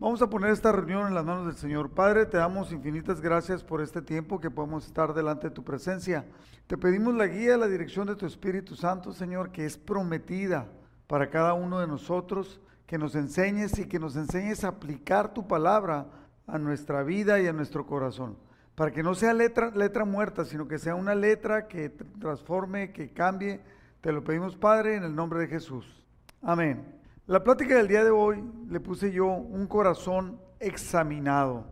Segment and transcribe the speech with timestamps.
[0.00, 1.90] Vamos a poner esta reunión en las manos del Señor.
[1.90, 6.24] Padre, te damos infinitas gracias por este tiempo que podemos estar delante de tu presencia.
[6.66, 10.68] Te pedimos la guía, la dirección de tu Espíritu Santo, Señor, que es prometida
[11.06, 15.46] para cada uno de nosotros, que nos enseñes y que nos enseñes a aplicar tu
[15.46, 16.06] palabra
[16.46, 18.38] a nuestra vida y a nuestro corazón.
[18.76, 23.12] Para que no sea letra, letra muerta, sino que sea una letra que transforme, que
[23.12, 23.60] cambie.
[24.00, 26.06] Te lo pedimos, Padre, en el nombre de Jesús.
[26.40, 26.99] Amén.
[27.26, 31.66] La plática del día de hoy le puse yo un corazón examinado.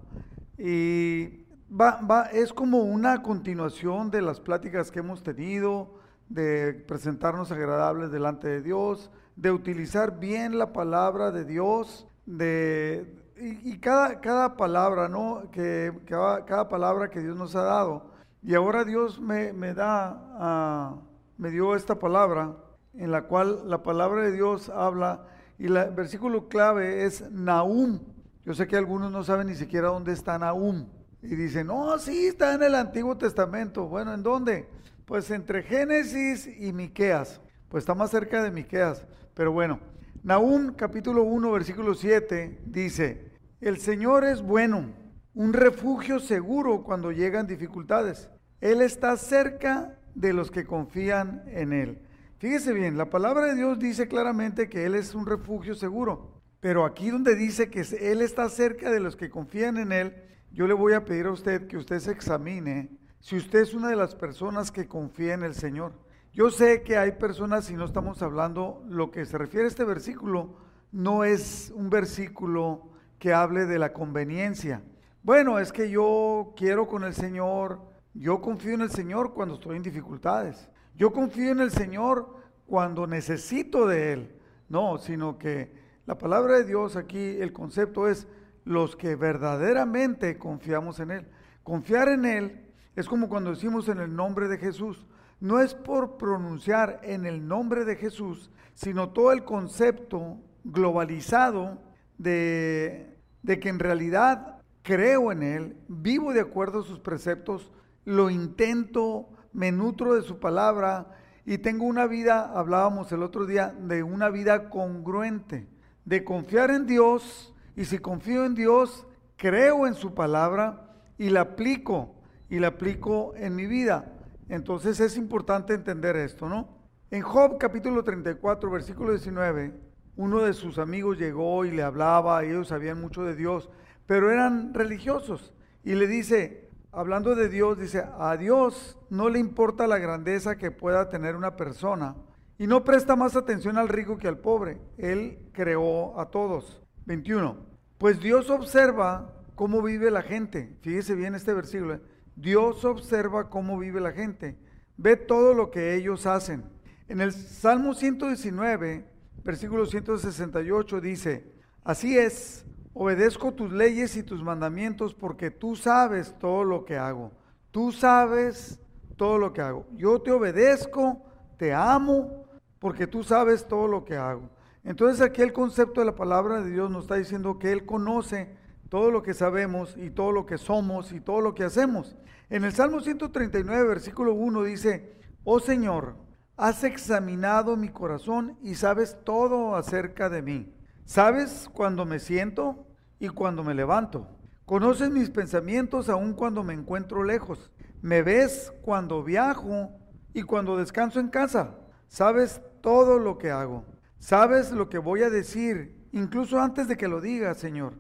[0.57, 5.95] Y va, va, es como una continuación de las pláticas que hemos tenido,
[6.29, 13.79] de presentarnos agradables delante de Dios, de utilizar bien la palabra de Dios, de, y,
[13.79, 15.51] cada, cada palabra, ¿no?
[15.51, 18.13] Que, cada, cada, palabra que Dios nos ha dado.
[18.43, 21.01] Y ahora Dios me, me da, uh,
[21.37, 22.55] me dio esta palabra,
[22.95, 25.25] en la cual la palabra de Dios habla
[25.59, 28.01] y el versículo clave es Nahum.
[28.45, 30.87] Yo sé que algunos no saben ni siquiera dónde está Nahum.
[31.21, 33.89] Y dicen, no, sí, está en el Antiguo Testamento.
[33.89, 34.69] Bueno, ¿en dónde?
[35.05, 37.41] Pues entre Génesis y Miqueas.
[37.69, 39.05] Pues está más cerca de Miqueas.
[39.35, 39.81] Pero bueno,
[40.23, 44.95] Nahum capítulo 1, versículo 7 dice, el Señor es bueno,
[45.35, 48.31] un refugio seguro cuando llegan dificultades.
[48.61, 52.08] Él está cerca de los que confían en Él.
[52.39, 56.85] Fíjese bien, la palabra de Dios dice claramente que Él es un refugio seguro, pero
[56.85, 60.15] aquí donde dice que Él está cerca de los que confían en Él,
[60.53, 63.89] yo le voy a pedir a usted que usted se examine si usted es una
[63.89, 65.95] de las personas que confía en el Señor.
[66.33, 69.83] Yo sé que hay personas, y no estamos hablando, lo que se refiere a este
[69.83, 70.55] versículo,
[70.93, 74.81] no es un versículo que hable de la conveniencia.
[75.25, 77.81] Bueno, es que yo quiero con el Señor,
[78.15, 80.71] yo confío en el Señor cuando estoy en dificultades.
[80.99, 82.35] Yo confío en el Señor
[82.67, 84.35] cuando necesito de Él.
[84.69, 85.73] No, sino que
[86.07, 88.27] la palabra de Dios aquí, el concepto es
[88.65, 91.29] los que verdaderamente confiamos en Él.
[91.63, 95.07] Confiar en Él es como cuando decimos en el nombre de Jesús.
[95.39, 101.81] No es por pronunciar en el nombre de Jesús, sino todo el concepto globalizado
[102.19, 107.71] de, de que en realidad creo en Él, vivo de acuerdo a sus preceptos,
[108.05, 109.29] lo intento,
[109.59, 114.29] me nutro de su palabra y tengo una vida, hablábamos el otro día, de una
[114.29, 115.67] vida congruente,
[116.05, 119.05] de confiar en Dios y si confío en Dios,
[119.37, 122.15] creo en su palabra y la aplico
[122.49, 124.13] y la aplico en mi vida.
[124.49, 126.69] Entonces es importante entender esto, ¿no?
[127.11, 129.75] En Job capítulo 34, versículo 19,
[130.15, 133.69] uno de sus amigos llegó y le hablaba, y ellos sabían mucho de Dios,
[134.07, 135.53] pero eran religiosos.
[135.83, 136.68] Y le dice,
[136.99, 141.55] hablando de Dios, dice, a Dios no le importa la grandeza que pueda tener una
[141.55, 142.17] persona
[142.59, 144.81] y no presta más atención al rico que al pobre.
[144.97, 146.83] Él creó a todos.
[147.07, 147.57] 21.
[147.99, 150.77] Pues Dios observa cómo vive la gente.
[150.81, 151.95] Fíjese bien este versículo.
[151.95, 152.01] ¿eh?
[152.35, 154.59] Dios observa cómo vive la gente.
[154.97, 156.65] Ve todo lo que ellos hacen.
[157.07, 159.09] En el Salmo 119,
[159.45, 161.55] versículo 168 dice,
[161.85, 162.67] así es,
[163.01, 167.31] Obedezco tus leyes y tus mandamientos porque tú sabes todo lo que hago.
[167.71, 168.81] Tú sabes
[169.17, 169.87] todo lo que hago.
[169.95, 171.23] Yo te obedezco,
[171.59, 172.49] te amo,
[172.81, 174.51] porque tú sabes todo lo que hago.
[174.83, 178.57] Entonces aquí el concepto de la palabra de Dios nos está diciendo que Él conoce
[178.89, 182.17] todo lo que sabemos y todo lo que somos y todo lo que hacemos.
[182.51, 186.17] En el Salmo 139, versículo 1 dice, oh Señor,
[186.57, 190.75] has examinado mi corazón y sabes todo acerca de mí.
[191.05, 192.88] ¿Sabes cuando me siento
[193.19, 194.29] y cuando me levanto.
[194.65, 197.71] Conoces mis pensamientos aun cuando me encuentro lejos.
[198.03, 199.91] Me ves cuando viajo
[200.35, 201.75] y cuando descanso en casa.
[202.07, 203.85] Sabes todo lo que hago.
[204.19, 207.95] Sabes lo que voy a decir, incluso antes de que lo diga, Señor.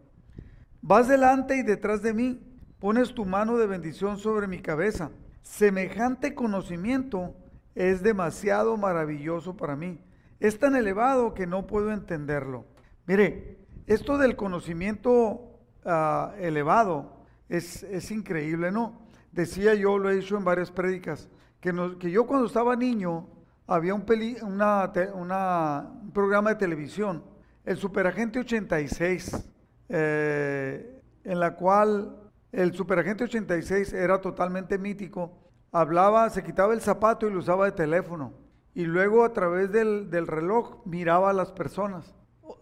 [0.83, 2.41] Vas delante y detrás de mí.
[2.78, 5.11] Pones tu mano de bendición sobre mi cabeza.
[5.43, 7.34] Semejante conocimiento
[7.75, 10.01] es demasiado maravilloso para mí.
[10.41, 12.67] Es tan elevado que no puedo entenderlo.
[13.07, 19.01] Mire, esto del conocimiento ah, elevado es, increíble, ¿no?
[19.33, 21.28] Decía yo, lo he dicho en varias prédicas,
[21.60, 23.27] que, que yo cuando estaba niño
[23.66, 24.04] había un,
[24.42, 27.24] una, un programa de televisión,
[27.65, 29.51] el Superagente 86,
[29.89, 32.15] eh, en la cual
[32.53, 35.33] el Superagente 86 era totalmente mítico,
[35.72, 38.34] hablaba, se quitaba el zapato y lo usaba de teléfono,
[38.74, 42.17] y luego a través del, del reloj miraba a las personas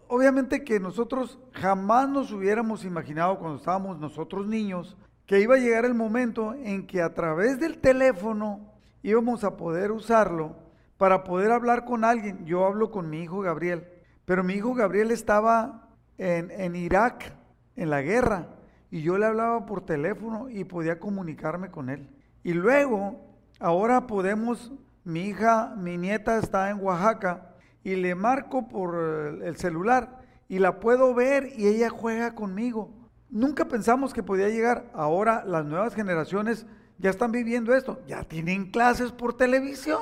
[0.09, 5.85] obviamente que nosotros jamás nos hubiéramos imaginado cuando estábamos nosotros niños que iba a llegar
[5.85, 8.61] el momento en que a través del teléfono
[9.03, 10.55] íbamos a poder usarlo
[10.97, 12.45] para poder hablar con alguien.
[12.45, 13.87] Yo hablo con mi hijo Gabriel,
[14.25, 17.33] pero mi hijo Gabriel estaba en, Irak
[17.75, 18.47] en la guerra
[18.89, 22.09] y yo le hablaba por teléfono y podía comunicarme con él.
[22.43, 23.19] Y luego,
[23.59, 24.71] ahora podemos,
[25.03, 27.53] mi hija, mi nieta está en Oaxaca
[27.87, 28.95] y le marco por
[29.41, 30.19] el celular
[30.49, 32.91] y la puedo ver y ella juega conmigo.
[33.29, 34.91] Nunca pensamos que podía llegar.
[34.93, 36.65] Ahora las nuevas generaciones
[36.97, 38.01] ya están viviendo esto.
[38.05, 40.01] Ya tienen clases por televisión.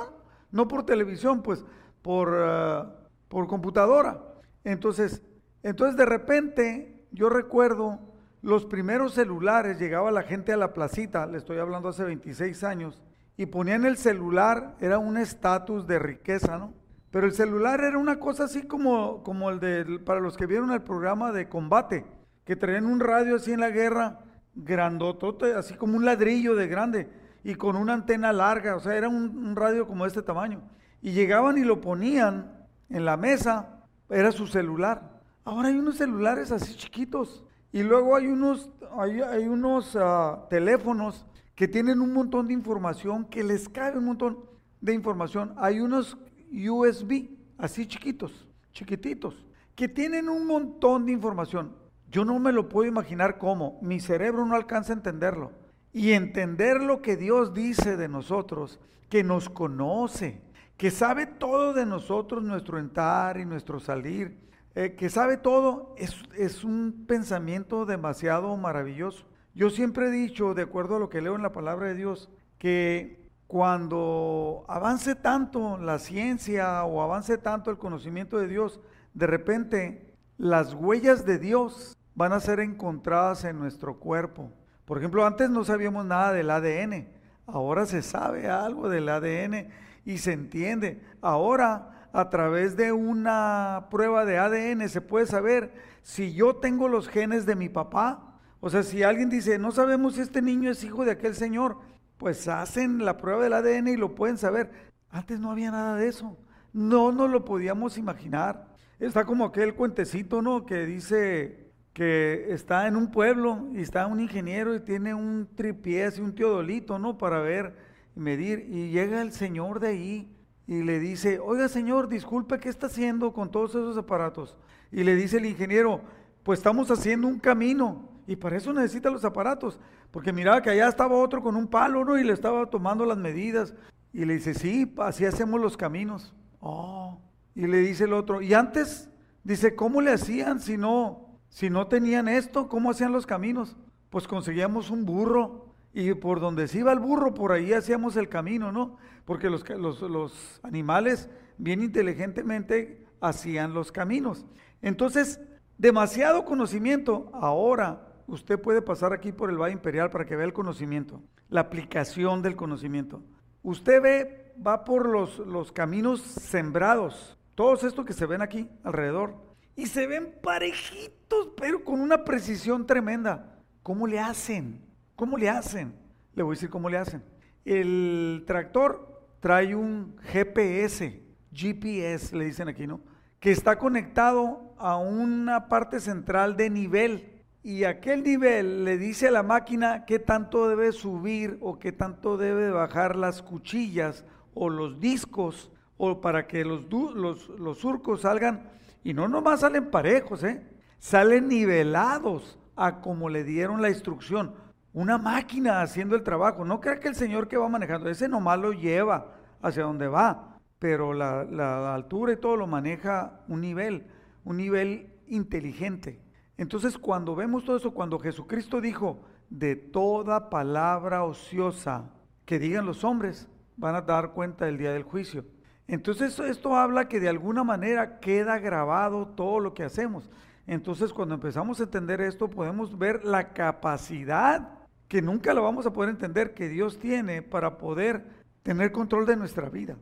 [0.49, 1.63] No por televisión, pues
[2.01, 2.83] por, eh,
[3.27, 4.19] por computadora.
[4.63, 5.21] Entonces,
[5.61, 7.99] entonces de repente yo recuerdo
[8.41, 13.03] los primeros celulares, llegaba la gente a la placita, le estoy hablando hace 26 años,
[13.37, 16.73] y ponían el celular, era un estatus de riqueza, ¿no?
[17.15, 20.71] Pero el celular era una cosa así como, como el de, para los que vieron
[20.71, 22.05] el programa de combate,
[22.43, 24.19] que traían un radio así en la guerra,
[24.53, 27.09] grandotote, así como un ladrillo de grande,
[27.41, 30.61] y con una antena larga, o sea, era un, radio como este tamaño.
[31.01, 32.51] Y llegaban y lo ponían
[32.89, 35.21] en la mesa, era su celular.
[35.45, 37.45] Ahora hay unos celulares así chiquitos.
[37.71, 38.69] Y luego hay unos,
[38.99, 41.25] hay, hay unos uh, teléfonos
[41.55, 44.39] que tienen un montón de información, que les cabe un montón
[44.81, 45.53] de información.
[45.55, 46.17] Hay unos
[46.51, 49.45] USB, así chiquitos, chiquititos,
[49.75, 51.75] que tienen un montón de información.
[52.09, 55.51] Yo no me lo puedo imaginar cómo, mi cerebro no alcanza a entenderlo.
[55.91, 60.41] Y entender lo que Dios dice de nosotros, que nos conoce,
[60.77, 64.37] que sabe todo de nosotros, nuestro entrar y nuestro salir,
[64.75, 69.25] eh, que sabe todo, es, es un pensamiento demasiado maravilloso.
[69.53, 72.29] Yo siempre he dicho, de acuerdo a lo que leo en la palabra de Dios,
[72.57, 73.24] que
[73.55, 78.81] cuando avance tanto la ciencia o avance tanto el conocimiento de Dios,
[79.13, 84.51] de repente las huellas de Dios van a ser encontradas en nuestro cuerpo.
[84.83, 87.07] Por ejemplo, antes no sabíamos nada del ADN,
[87.47, 89.69] ahora se sabe algo del ADN
[90.03, 91.01] y se entiende.
[91.21, 97.07] Ahora, a través de una prueba de ADN se puede saber si yo tengo los
[97.07, 98.33] genes de mi papá.
[98.59, 101.77] O sea, si alguien dice, no sabemos si este niño es hijo de aquel señor,
[102.17, 104.71] pues hacen la prueba del ADN y lo pueden saber.
[105.09, 106.37] Antes no había nada de eso.
[106.73, 108.67] No nos lo podíamos imaginar.
[108.99, 110.65] Está como aquel cuentecito, ¿no?
[110.65, 116.09] Que dice que está en un pueblo y está un ingeniero y tiene un tripié,
[116.17, 117.17] y un teodolito, ¿no?
[117.17, 117.75] Para ver
[118.15, 118.67] y medir.
[118.69, 120.35] Y llega el señor de ahí
[120.67, 124.57] y le dice, oiga señor, disculpe, ¿qué está haciendo con todos esos aparatos?
[124.91, 126.01] Y le dice el ingeniero,
[126.43, 129.79] pues estamos haciendo un camino y para eso necesita los aparatos,
[130.11, 132.17] porque miraba que allá estaba otro con un palo, ¿no?
[132.17, 133.73] Y le estaba tomando las medidas.
[134.11, 136.33] Y le dice, sí, así hacemos los caminos.
[136.59, 137.19] Oh.
[137.53, 139.09] Y le dice el otro, y antes,
[139.43, 142.67] dice, ¿cómo le hacían si no, si no tenían esto?
[142.67, 143.75] ¿Cómo hacían los caminos?
[144.09, 148.27] Pues conseguíamos un burro y por donde se iba el burro, por ahí hacíamos el
[148.27, 148.97] camino, ¿no?
[149.25, 154.45] Porque los, los, los animales bien inteligentemente hacían los caminos.
[154.81, 155.39] Entonces,
[155.77, 160.53] demasiado conocimiento ahora usted puede pasar aquí por el Valle Imperial para que vea el
[160.53, 163.23] conocimiento, la aplicación del conocimiento.
[163.63, 169.35] Usted ve, va por los, los caminos sembrados, todos estos que se ven aquí alrededor,
[169.75, 173.59] y se ven parejitos, pero con una precisión tremenda.
[173.83, 174.81] ¿Cómo le hacen?
[175.15, 175.93] ¿Cómo le hacen?
[176.33, 177.23] Le voy a decir cómo le hacen.
[177.65, 183.01] El tractor trae un GPS, GPS le dicen aquí, ¿no?
[183.39, 187.34] Que está conectado a una parte central de nivel
[187.65, 192.37] y aquel nivel le dice a la máquina qué tanto debe subir o qué tanto
[192.37, 196.83] debe bajar las cuchillas o los discos o para que los,
[197.15, 198.69] los, los surcos salgan,
[199.03, 200.63] y no nomás salen parejos, ¿eh?
[200.99, 204.53] salen nivelados a como le dieron la instrucción.
[204.93, 206.65] Una máquina haciendo el trabajo.
[206.65, 210.59] No crea que el señor que va manejando, ese nomás lo lleva hacia donde va,
[210.77, 214.05] pero la, la altura y todo lo maneja un nivel,
[214.43, 216.24] un nivel inteligente.
[216.57, 219.19] Entonces cuando vemos todo eso, cuando Jesucristo dijo,
[219.49, 222.11] de toda palabra ociosa
[222.45, 223.47] que digan los hombres,
[223.77, 225.45] van a dar cuenta del día del juicio.
[225.87, 230.29] Entonces esto habla que de alguna manera queda grabado todo lo que hacemos.
[230.65, 234.69] Entonces cuando empezamos a entender esto podemos ver la capacidad
[235.07, 238.25] que nunca lo vamos a poder entender que Dios tiene para poder
[238.63, 239.97] tener control de nuestra vida.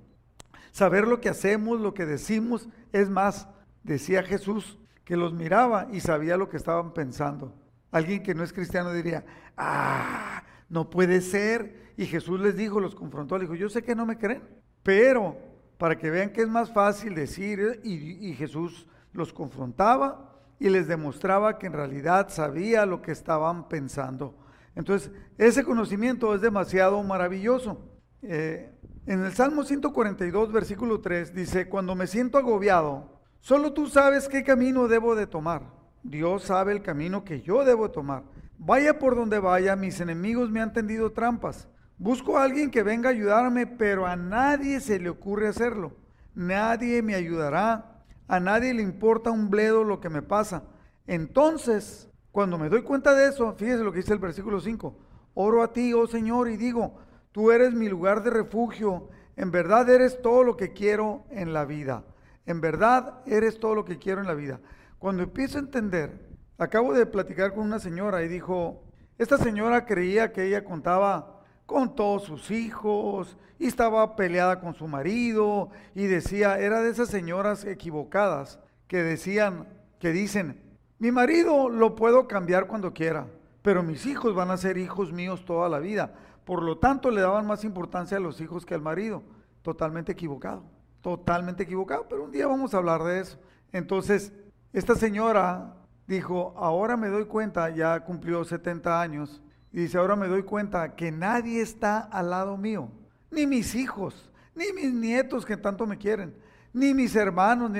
[0.71, 3.47] Saber lo que hacemos, lo que decimos, es más,
[3.83, 7.53] decía Jesús, que los miraba y sabía lo que estaban pensando.
[7.91, 9.25] Alguien que no es cristiano diría,
[9.57, 11.93] ah, no puede ser.
[11.97, 14.41] Y Jesús les dijo, los confrontó, le dijo, yo sé que no me creen,
[14.81, 15.37] pero
[15.77, 21.59] para que vean que es más fácil decir, y, Jesús los confrontaba y les demostraba
[21.59, 24.35] que en realidad sabía lo que estaban pensando.
[24.75, 27.91] Entonces, ese conocimiento es demasiado maravilloso.
[28.23, 28.73] Eh,
[29.05, 33.12] en el Salmo 142, versículo 3, dice, cuando me siento agobiado,
[33.43, 35.63] Solo tú sabes qué camino debo de tomar.
[36.01, 38.23] Dios sabe el camino que yo debo tomar.
[38.57, 41.67] Vaya por donde vaya, mis enemigos me han tendido trampas.
[41.97, 45.91] Busco a alguien que venga a ayudarme, pero a nadie se le ocurre hacerlo.
[46.33, 48.05] Nadie me ayudará.
[48.29, 50.63] A nadie le importa un bledo lo que me pasa.
[51.05, 54.97] Entonces, cuando me doy cuenta de eso, fíjese lo que dice el versículo 5.
[55.33, 56.95] Oro a ti, oh Señor, y digo,
[57.33, 59.09] tú eres mi lugar de refugio.
[59.35, 62.05] En verdad eres todo lo que quiero en la vida.
[62.45, 64.59] En verdad eres todo lo que quiero en la vida.
[64.99, 68.83] Cuando empiezo a entender, acabo de platicar con una señora y dijo,
[69.17, 74.87] esta señora creía que ella contaba con todos sus hijos y estaba peleada con su
[74.87, 79.67] marido y decía, era de esas señoras equivocadas que decían,
[79.99, 80.61] que dicen,
[80.99, 83.27] mi marido lo puedo cambiar cuando quiera,
[83.61, 86.13] pero mis hijos van a ser hijos míos toda la vida.
[86.45, 89.23] Por lo tanto, le daban más importancia a los hijos que al marido.
[89.61, 90.63] Totalmente equivocado,
[91.03, 93.37] totalmente equivocado, pero un día vamos a hablar de eso.
[93.71, 94.31] Entonces,
[94.71, 95.75] esta señora
[96.07, 100.95] dijo, ahora me doy cuenta, ya cumplió 70 años, y dice, ahora me doy cuenta
[100.95, 102.89] que nadie está al lado mío,
[103.29, 106.35] ni mis hijos, ni mis nietos que tanto me quieren,
[106.71, 107.71] ni mis hermanos.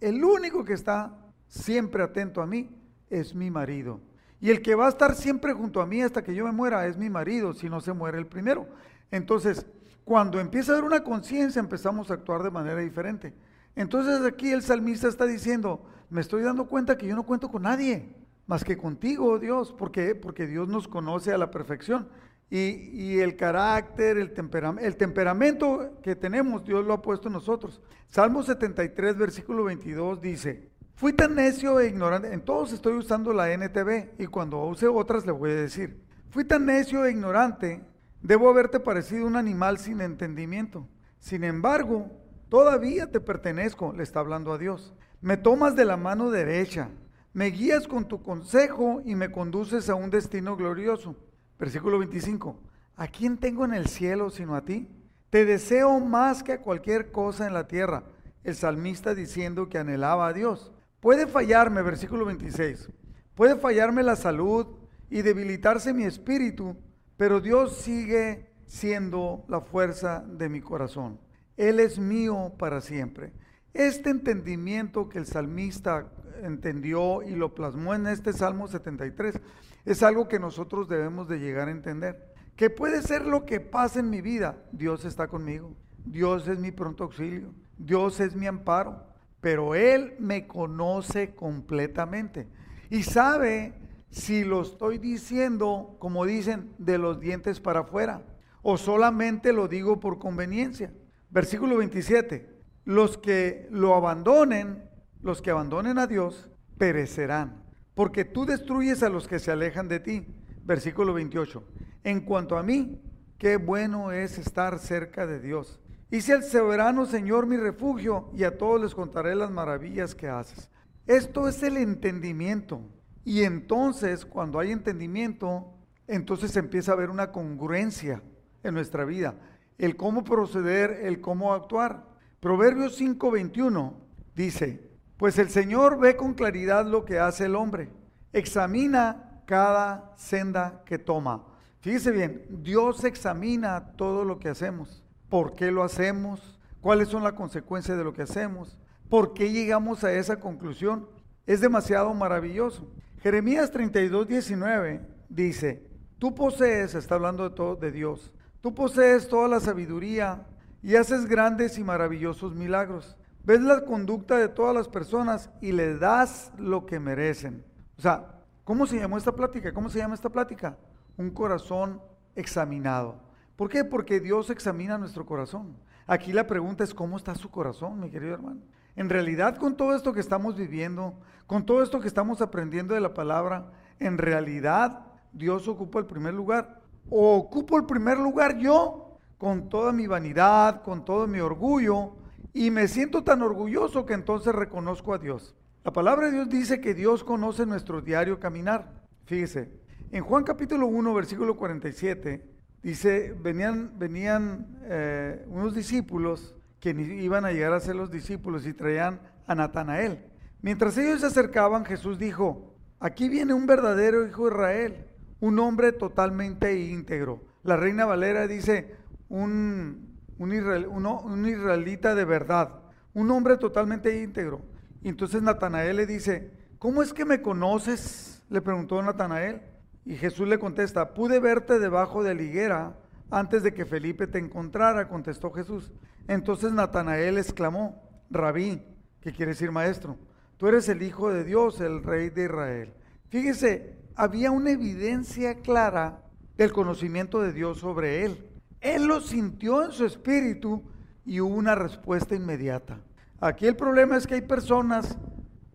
[0.00, 2.70] El único que está siempre atento a mí
[3.08, 4.00] es mi marido.
[4.40, 6.86] Y el que va a estar siempre junto a mí hasta que yo me muera
[6.86, 8.68] es mi marido, si no se muere el primero.
[9.10, 9.66] Entonces,
[10.04, 13.34] cuando empieza a haber una conciencia, empezamos a actuar de manera diferente.
[13.76, 17.62] Entonces aquí el salmista está diciendo, me estoy dando cuenta que yo no cuento con
[17.62, 18.14] nadie
[18.50, 19.72] más que contigo, Dios.
[19.72, 20.16] ¿Por qué?
[20.16, 22.08] Porque Dios nos conoce a la perfección.
[22.50, 24.32] Y, el carácter, el,
[24.80, 27.80] el temperamento que tenemos, Dios lo ha puesto en nosotros.
[28.08, 33.52] Salmo 73, versículo 22 dice, fui tan necio e ignorante, en todos estoy usando la
[33.52, 37.84] NTV y cuando use otras le voy a decir, fui tan necio e ignorante,
[38.22, 40.88] debo haberte parecido un animal sin entendimiento.
[41.18, 42.10] Sin embargo,
[42.48, 44.94] todavía te pertenezco, le está hablando a Dios.
[45.20, 46.88] Me tomas de la mano derecha,
[47.32, 51.14] me guías con tu consejo y me conduces a un destino glorioso.
[51.58, 52.56] Versículo 25.
[52.96, 54.88] ¿A quién tengo en el cielo sino a ti?
[55.30, 58.04] Te deseo más que a cualquier cosa en la tierra.
[58.42, 60.72] El salmista diciendo que anhelaba a Dios.
[61.00, 62.90] Puede fallarme, versículo 26.
[63.34, 64.66] Puede fallarme la salud
[65.08, 66.76] y debilitarse mi espíritu,
[67.20, 71.20] pero Dios sigue siendo la fuerza de mi corazón.
[71.58, 73.34] Él es mío para siempre.
[73.74, 76.10] Este entendimiento que el salmista
[76.42, 79.38] entendió y lo plasmó en este Salmo 73
[79.84, 82.32] es algo que nosotros debemos de llegar a entender.
[82.56, 86.70] Que puede ser lo que pase en mi vida, Dios está conmigo, Dios es mi
[86.70, 89.04] pronto auxilio, Dios es mi amparo,
[89.42, 92.48] pero Él me conoce completamente
[92.88, 93.74] y sabe
[94.10, 98.26] si lo estoy diciendo, como dicen, de los dientes para afuera,
[98.62, 100.92] o solamente lo digo por conveniencia.
[101.30, 104.82] Versículo 27 los que lo abandonen,
[105.22, 106.48] los que abandonen a Dios,
[106.78, 107.62] perecerán,
[107.94, 110.26] porque tú destruyes a los que se alejan de ti.
[110.64, 111.62] Versículo 28.
[112.04, 113.00] En cuanto a mí,
[113.38, 115.80] qué bueno es estar cerca de Dios.
[116.10, 120.70] Hice al soberano Señor mi refugio y a todos les contaré las maravillas que haces.
[121.06, 122.82] Esto es el entendimiento.
[123.24, 125.72] Y entonces, cuando hay entendimiento,
[126.06, 128.22] entonces empieza a haber una congruencia
[128.62, 129.34] en nuestra vida.
[129.78, 132.04] El cómo proceder, el cómo actuar.
[132.40, 133.94] Proverbios 5:21
[134.34, 137.90] dice, pues el Señor ve con claridad lo que hace el hombre,
[138.32, 141.44] examina cada senda que toma.
[141.80, 147.34] Fíjese bien, Dios examina todo lo que hacemos, por qué lo hacemos, cuáles son las
[147.34, 151.08] consecuencias de lo que hacemos, por qué llegamos a esa conclusión.
[151.46, 152.86] Es demasiado maravilloso.
[153.22, 155.86] Jeremías 32, 19 dice,
[156.18, 160.46] tú posees, está hablando de todo de Dios, tú posees toda la sabiduría
[160.82, 163.18] y haces grandes y maravillosos milagros.
[163.44, 167.64] Ves la conducta de todas las personas y le das lo que merecen.
[167.98, 169.72] O sea, ¿cómo se llamó esta plática?
[169.72, 170.78] ¿Cómo se llama esta plática?
[171.18, 172.00] Un corazón
[172.34, 173.20] examinado.
[173.56, 173.84] ¿Por qué?
[173.84, 175.76] Porque Dios examina nuestro corazón.
[176.06, 178.62] Aquí la pregunta es, ¿cómo está su corazón, mi querido hermano?
[178.96, 181.14] En realidad, con todo esto que estamos viviendo,
[181.46, 186.34] con todo esto que estamos aprendiendo de la palabra, en realidad Dios ocupa el primer
[186.34, 186.80] lugar.
[187.08, 192.16] ¿O ocupo el primer lugar yo con toda mi vanidad, con todo mi orgullo,
[192.52, 195.54] y me siento tan orgulloso que entonces reconozco a Dios.
[195.82, 198.92] La palabra de Dios dice que Dios conoce nuestro diario caminar.
[199.24, 199.72] Fíjese,
[200.10, 202.44] en Juan capítulo 1, versículo 47,
[202.82, 208.72] dice, venían, venían eh, unos discípulos que iban a llegar a ser los discípulos y
[208.72, 210.24] traían a Natanael.
[210.62, 215.06] Mientras ellos se acercaban, Jesús dijo, aquí viene un verdadero hijo de Israel,
[215.40, 217.44] un hombre totalmente íntegro.
[217.62, 218.96] La reina Valera dice,
[219.28, 222.80] un, un, israelita de verdad,
[223.14, 224.62] un hombre totalmente íntegro.
[225.02, 228.42] Y entonces Natanael le dice, ¿cómo es que me conoces?
[228.48, 229.62] Le preguntó Natanael.
[230.06, 232.96] Y Jesús le contesta, pude verte debajo de la higuera
[233.30, 235.92] antes de que Felipe te encontrara, contestó Jesús.
[236.30, 238.80] Entonces Natanael exclamó, Rabí,
[239.20, 240.16] que quiere decir maestro,
[240.58, 242.94] tú eres el Hijo de Dios, el Rey de Israel.
[243.30, 246.22] Fíjese, había una evidencia clara
[246.56, 248.46] del conocimiento de Dios sobre él.
[248.80, 250.84] Él lo sintió en su espíritu
[251.26, 253.00] y hubo una respuesta inmediata.
[253.40, 255.18] Aquí el problema es que hay personas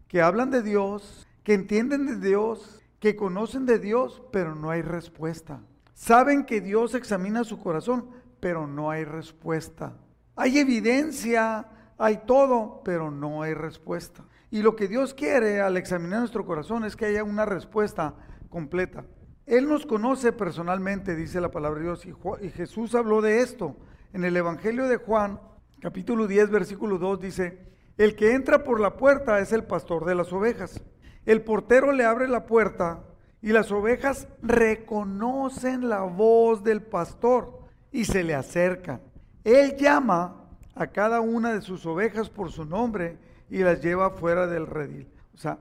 [0.08, 4.84] que hablan de Dios, que entienden de Dios, que conocen de Dios, pero no hay
[4.84, 5.60] respuesta.
[5.94, 8.10] Saben que Dios examina su corazón,
[8.40, 9.98] pero no hay respuesta.
[10.36, 11.66] Hay evidencia,
[11.98, 14.24] hay todo, pero no hay respuesta.
[14.52, 18.16] Y lo que Dios quiere al examinar nuestro corazón es que haya una respuesta
[18.50, 19.06] completa.
[19.46, 23.76] Él nos conoce personalmente, dice la palabra de Dios, y, Jesús habló de esto.
[24.12, 25.40] En el Evangelio de Juan,
[25.82, 27.60] capítulo 10, versículo 2, dice,
[27.98, 30.82] el que entra por la puerta es el pastor de las ovejas.
[31.26, 33.04] El portero le abre la puerta
[33.42, 37.60] y las ovejas reconocen la voz del pastor
[37.92, 39.02] y se le acercan.
[39.46, 40.36] Él llama
[40.74, 43.18] a cada una de sus ovejas por su nombre
[43.50, 45.08] y las lleva fuera del redil.
[45.34, 45.60] O sea,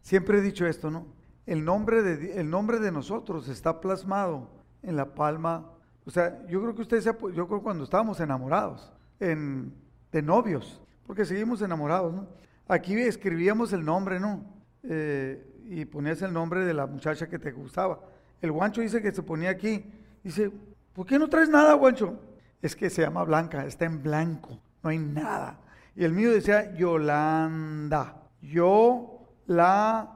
[0.00, 1.06] siempre he dicho esto, ¿no?
[1.46, 4.48] El nombre de, el nombre de nosotros está plasmado
[4.82, 5.70] en la palma.
[6.06, 8.90] O sea, yo creo que ustedes, yo creo cuando estábamos enamorados,
[9.20, 9.74] en,
[10.10, 12.26] de novios, porque seguimos enamorados, ¿no?
[12.66, 14.42] Aquí escribíamos el nombre, ¿no?
[14.84, 18.00] Eh, y ponías el nombre de la muchacha que te gustaba.
[18.40, 19.84] El guancho dice que se ponía aquí.
[20.24, 20.50] Dice,
[20.94, 22.18] ¿por qué no traes nada, guancho?
[22.62, 25.58] Es que se llama Blanca, está en blanco, no hay nada.
[25.94, 30.08] Y el mío decía Yolanda, Yolanda.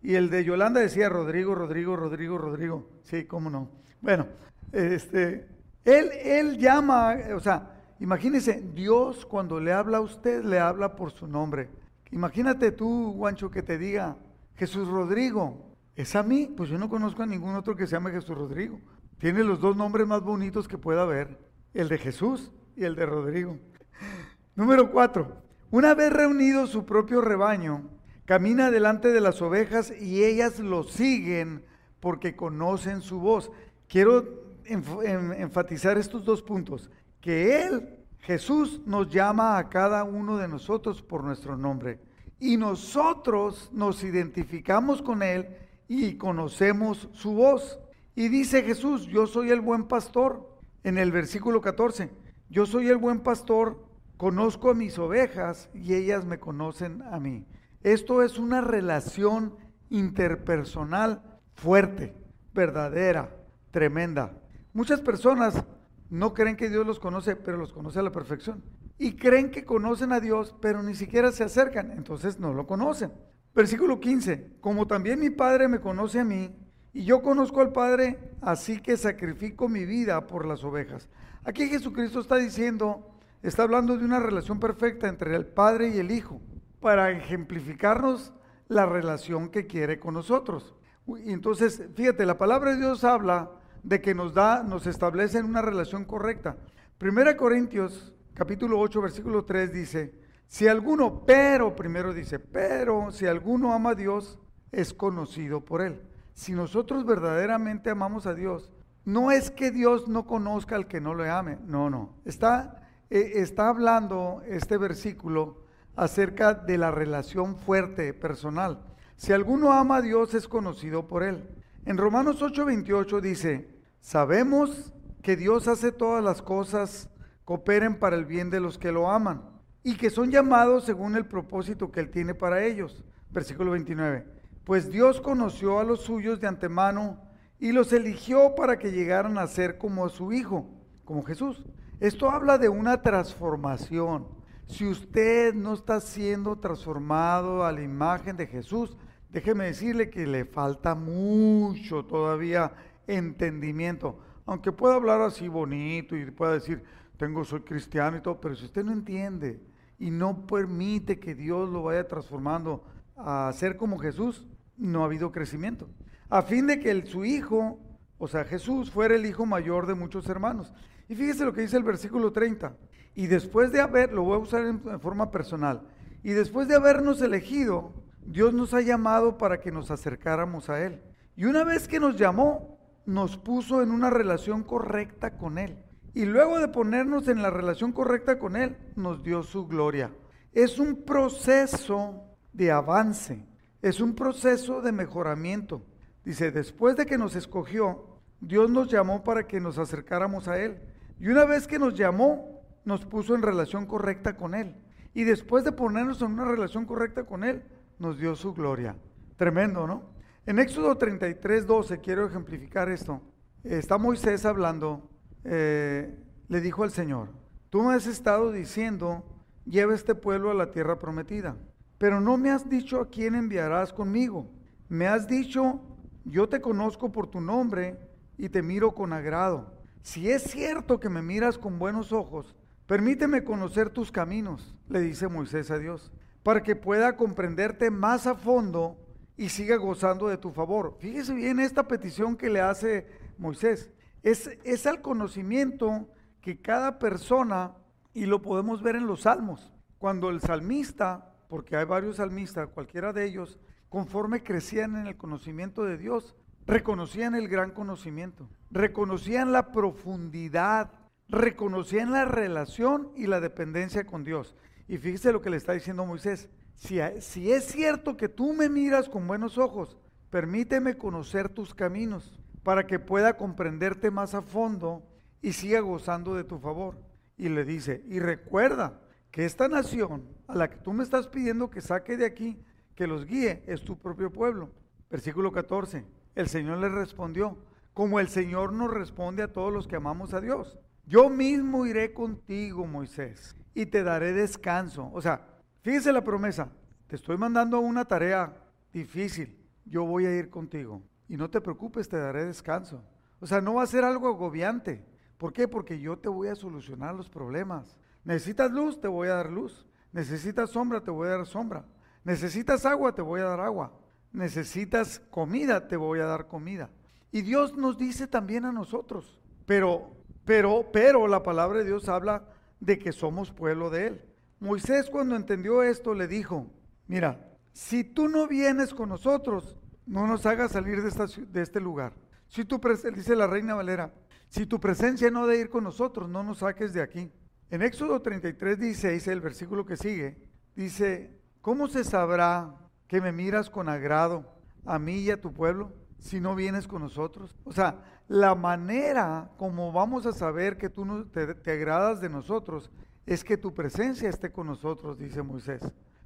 [0.00, 2.88] Y el de Yolanda decía Rodrigo, Rodrigo, Rodrigo, Rodrigo.
[3.02, 3.68] Sí, cómo no.
[4.00, 4.26] Bueno,
[4.72, 5.48] este,
[5.84, 11.10] él, él llama, o sea, imagínese, Dios cuando le habla a usted, le habla por
[11.10, 11.68] su nombre.
[12.10, 14.16] Imagínate tú, Guancho, que te diga,
[14.56, 16.52] Jesús Rodrigo, ¿es a mí?
[16.56, 18.78] Pues yo no conozco a ningún otro que se llame Jesús Rodrigo.
[19.18, 21.38] Tiene los dos nombres más bonitos que pueda haber,
[21.72, 23.58] el de Jesús y el de Rodrigo.
[24.54, 25.36] Número cuatro,
[25.70, 27.88] una vez reunido su propio rebaño,
[28.24, 31.64] camina delante de las ovejas y ellas lo siguen
[32.00, 33.50] porque conocen su voz.
[33.88, 41.02] Quiero enfatizar estos dos puntos, que Él, Jesús, nos llama a cada uno de nosotros
[41.02, 42.00] por nuestro nombre
[42.38, 45.48] y nosotros nos identificamos con Él
[45.88, 47.78] y conocemos su voz.
[48.14, 52.10] Y dice Jesús, yo soy el buen pastor, en el versículo 14,
[52.48, 53.84] yo soy el buen pastor,
[54.16, 57.46] conozco a mis ovejas y ellas me conocen a mí.
[57.82, 59.56] Esto es una relación
[59.90, 61.22] interpersonal
[61.54, 62.14] fuerte,
[62.52, 63.34] verdadera,
[63.70, 64.38] tremenda.
[64.72, 65.64] Muchas personas
[66.10, 68.62] no creen que Dios los conoce, pero los conoce a la perfección
[68.98, 73.12] y creen que conocen a Dios, pero ni siquiera se acercan, entonces no lo conocen.
[73.54, 76.54] Versículo 15, como también mi Padre me conoce a mí,
[76.94, 81.08] y yo conozco al Padre, así que sacrifico mi vida por las ovejas.
[81.42, 83.10] Aquí Jesucristo está diciendo,
[83.42, 86.40] está hablando de una relación perfecta entre el Padre y el Hijo,
[86.80, 88.32] para ejemplificarnos
[88.68, 90.76] la relación que quiere con nosotros.
[91.06, 93.50] Y entonces, fíjate, la palabra de Dios habla
[93.82, 96.56] de que nos da, nos establece en una relación correcta.
[96.96, 100.14] Primera Corintios capítulo 8, versículo 3 dice,
[100.46, 104.38] si alguno, pero, primero dice, pero si alguno ama a Dios,
[104.70, 106.00] es conocido por él.
[106.34, 108.70] Si nosotros verdaderamente amamos a Dios,
[109.04, 112.16] no es que Dios no conozca al que no le ame, no, no.
[112.24, 115.64] Está, eh, está hablando este versículo
[115.96, 118.82] acerca de la relación fuerte, personal.
[119.16, 121.48] Si alguno ama a Dios, es conocido por él.
[121.86, 123.68] En Romanos 8, 28 dice,
[124.00, 124.92] sabemos
[125.22, 127.10] que Dios hace todas las cosas
[127.44, 129.42] cooperen para el bien de los que lo aman
[129.82, 133.04] y que son llamados según el propósito que Él tiene para ellos.
[133.30, 134.33] Versículo 29.
[134.64, 137.20] Pues Dios conoció a los suyos de antemano
[137.58, 140.66] y los eligió para que llegaran a ser como su Hijo,
[141.04, 141.66] como Jesús.
[142.00, 144.26] Esto habla de una transformación.
[144.66, 148.96] Si usted no está siendo transformado a la imagen de Jesús,
[149.30, 152.72] déjeme decirle que le falta mucho todavía
[153.06, 154.18] entendimiento.
[154.46, 156.82] Aunque pueda hablar así bonito y pueda decir,
[157.18, 159.62] tengo, soy cristiano y todo, pero si usted no entiende
[159.98, 162.84] y no permite que Dios lo vaya transformando
[163.16, 165.88] a ser como Jesús, no ha habido crecimiento.
[166.28, 167.78] A fin de que su hijo,
[168.18, 170.72] o sea, Jesús, fuera el hijo mayor de muchos hermanos.
[171.08, 172.76] Y fíjese lo que dice el versículo 30.
[173.14, 175.82] Y después de haber, lo voy a usar en, en forma personal,
[176.22, 177.92] y después de habernos elegido,
[178.24, 181.02] Dios nos ha llamado para que nos acercáramos a Él.
[181.36, 185.84] Y una vez que nos llamó, nos puso en una relación correcta con Él.
[186.14, 190.12] Y luego de ponernos en la relación correcta con Él, nos dio su gloria.
[190.52, 193.44] Es un proceso de avance,
[193.84, 195.84] es un proceso de mejoramiento.
[196.24, 200.78] Dice, después de que nos escogió, Dios nos llamó para que nos acercáramos a Él.
[201.20, 204.74] Y una vez que nos llamó, nos puso en relación correcta con Él.
[205.12, 207.62] Y después de ponernos en una relación correcta con Él,
[207.98, 208.96] nos dio su gloria.
[209.36, 210.14] Tremendo, ¿no?
[210.46, 213.20] En Éxodo 33, 12, quiero ejemplificar esto.
[213.64, 215.10] Está Moisés hablando,
[215.44, 216.18] eh,
[216.48, 217.28] le dijo al Señor,
[217.68, 219.26] tú me has estado diciendo,
[219.66, 221.58] lleva este pueblo a la tierra prometida,
[222.04, 224.46] pero no me has dicho a quién enviarás conmigo.
[224.90, 225.80] Me has dicho,
[226.26, 227.98] yo te conozco por tu nombre
[228.36, 229.72] y te miro con agrado.
[230.02, 232.54] Si es cierto que me miras con buenos ojos,
[232.86, 236.12] permíteme conocer tus caminos, le dice Moisés a Dios,
[236.42, 238.98] para que pueda comprenderte más a fondo
[239.38, 240.98] y siga gozando de tu favor.
[240.98, 243.06] Fíjese bien esta petición que le hace
[243.38, 243.90] Moisés.
[244.22, 246.10] Es, es al conocimiento
[246.42, 247.72] que cada persona,
[248.12, 253.12] y lo podemos ver en los salmos, cuando el salmista, porque hay varios salmistas, cualquiera
[253.12, 256.34] de ellos, conforme crecían en el conocimiento de Dios,
[256.66, 260.90] reconocían el gran conocimiento, reconocían la profundidad,
[261.28, 264.56] reconocían la relación y la dependencia con Dios.
[264.88, 268.68] Y fíjese lo que le está diciendo Moisés, si, si es cierto que tú me
[268.68, 269.96] miras con buenos ojos,
[270.30, 275.06] permíteme conocer tus caminos para que pueda comprenderte más a fondo
[275.40, 276.96] y siga gozando de tu favor.
[277.36, 279.03] Y le dice, y recuerda
[279.34, 282.56] que esta nación a la que tú me estás pidiendo que saque de aquí,
[282.94, 284.70] que los guíe, es tu propio pueblo.
[285.10, 286.04] Versículo 14.
[286.36, 287.58] El Señor le respondió,
[287.94, 290.78] como el Señor nos responde a todos los que amamos a Dios.
[291.04, 295.10] Yo mismo iré contigo, Moisés, y te daré descanso.
[295.12, 295.44] O sea,
[295.82, 296.70] fíjese la promesa,
[297.08, 298.56] te estoy mandando una tarea
[298.92, 301.02] difícil, yo voy a ir contigo.
[301.28, 303.02] Y no te preocupes, te daré descanso.
[303.40, 305.04] O sea, no va a ser algo agobiante.
[305.38, 305.66] ¿Por qué?
[305.66, 307.96] Porque yo te voy a solucionar los problemas.
[308.24, 309.86] Necesitas luz, te voy a dar luz.
[310.12, 311.84] Necesitas sombra, te voy a dar sombra.
[312.24, 313.92] Necesitas agua, te voy a dar agua
[314.34, 316.90] necesitas comida, te voy a dar comida.
[317.32, 320.12] Y Dios nos dice también a nosotros, pero,
[320.44, 322.44] pero, pero la palabra de Dios habla
[322.80, 324.22] de que somos pueblo de Él.
[324.60, 326.66] Moisés cuando entendió esto le dijo,
[327.06, 332.12] mira, si tú no vienes con nosotros, no nos hagas salir de, este lugar.
[332.48, 332.80] Si tu
[333.14, 334.12] dice la reina Valera,
[334.48, 337.32] si tu presencia no de ir con nosotros, no nos saques de aquí.
[337.70, 340.36] En Éxodo 33, 16, el versículo que sigue,
[340.76, 342.74] dice, ¿cómo se sabrá
[343.08, 344.44] que me miras con agrado
[344.84, 347.56] a mí y a tu pueblo si no vienes con nosotros?
[347.64, 352.90] O sea, la manera como vamos a saber que tú te, te agradas de nosotros
[353.26, 355.82] es que tu presencia esté con nosotros, dice Moisés.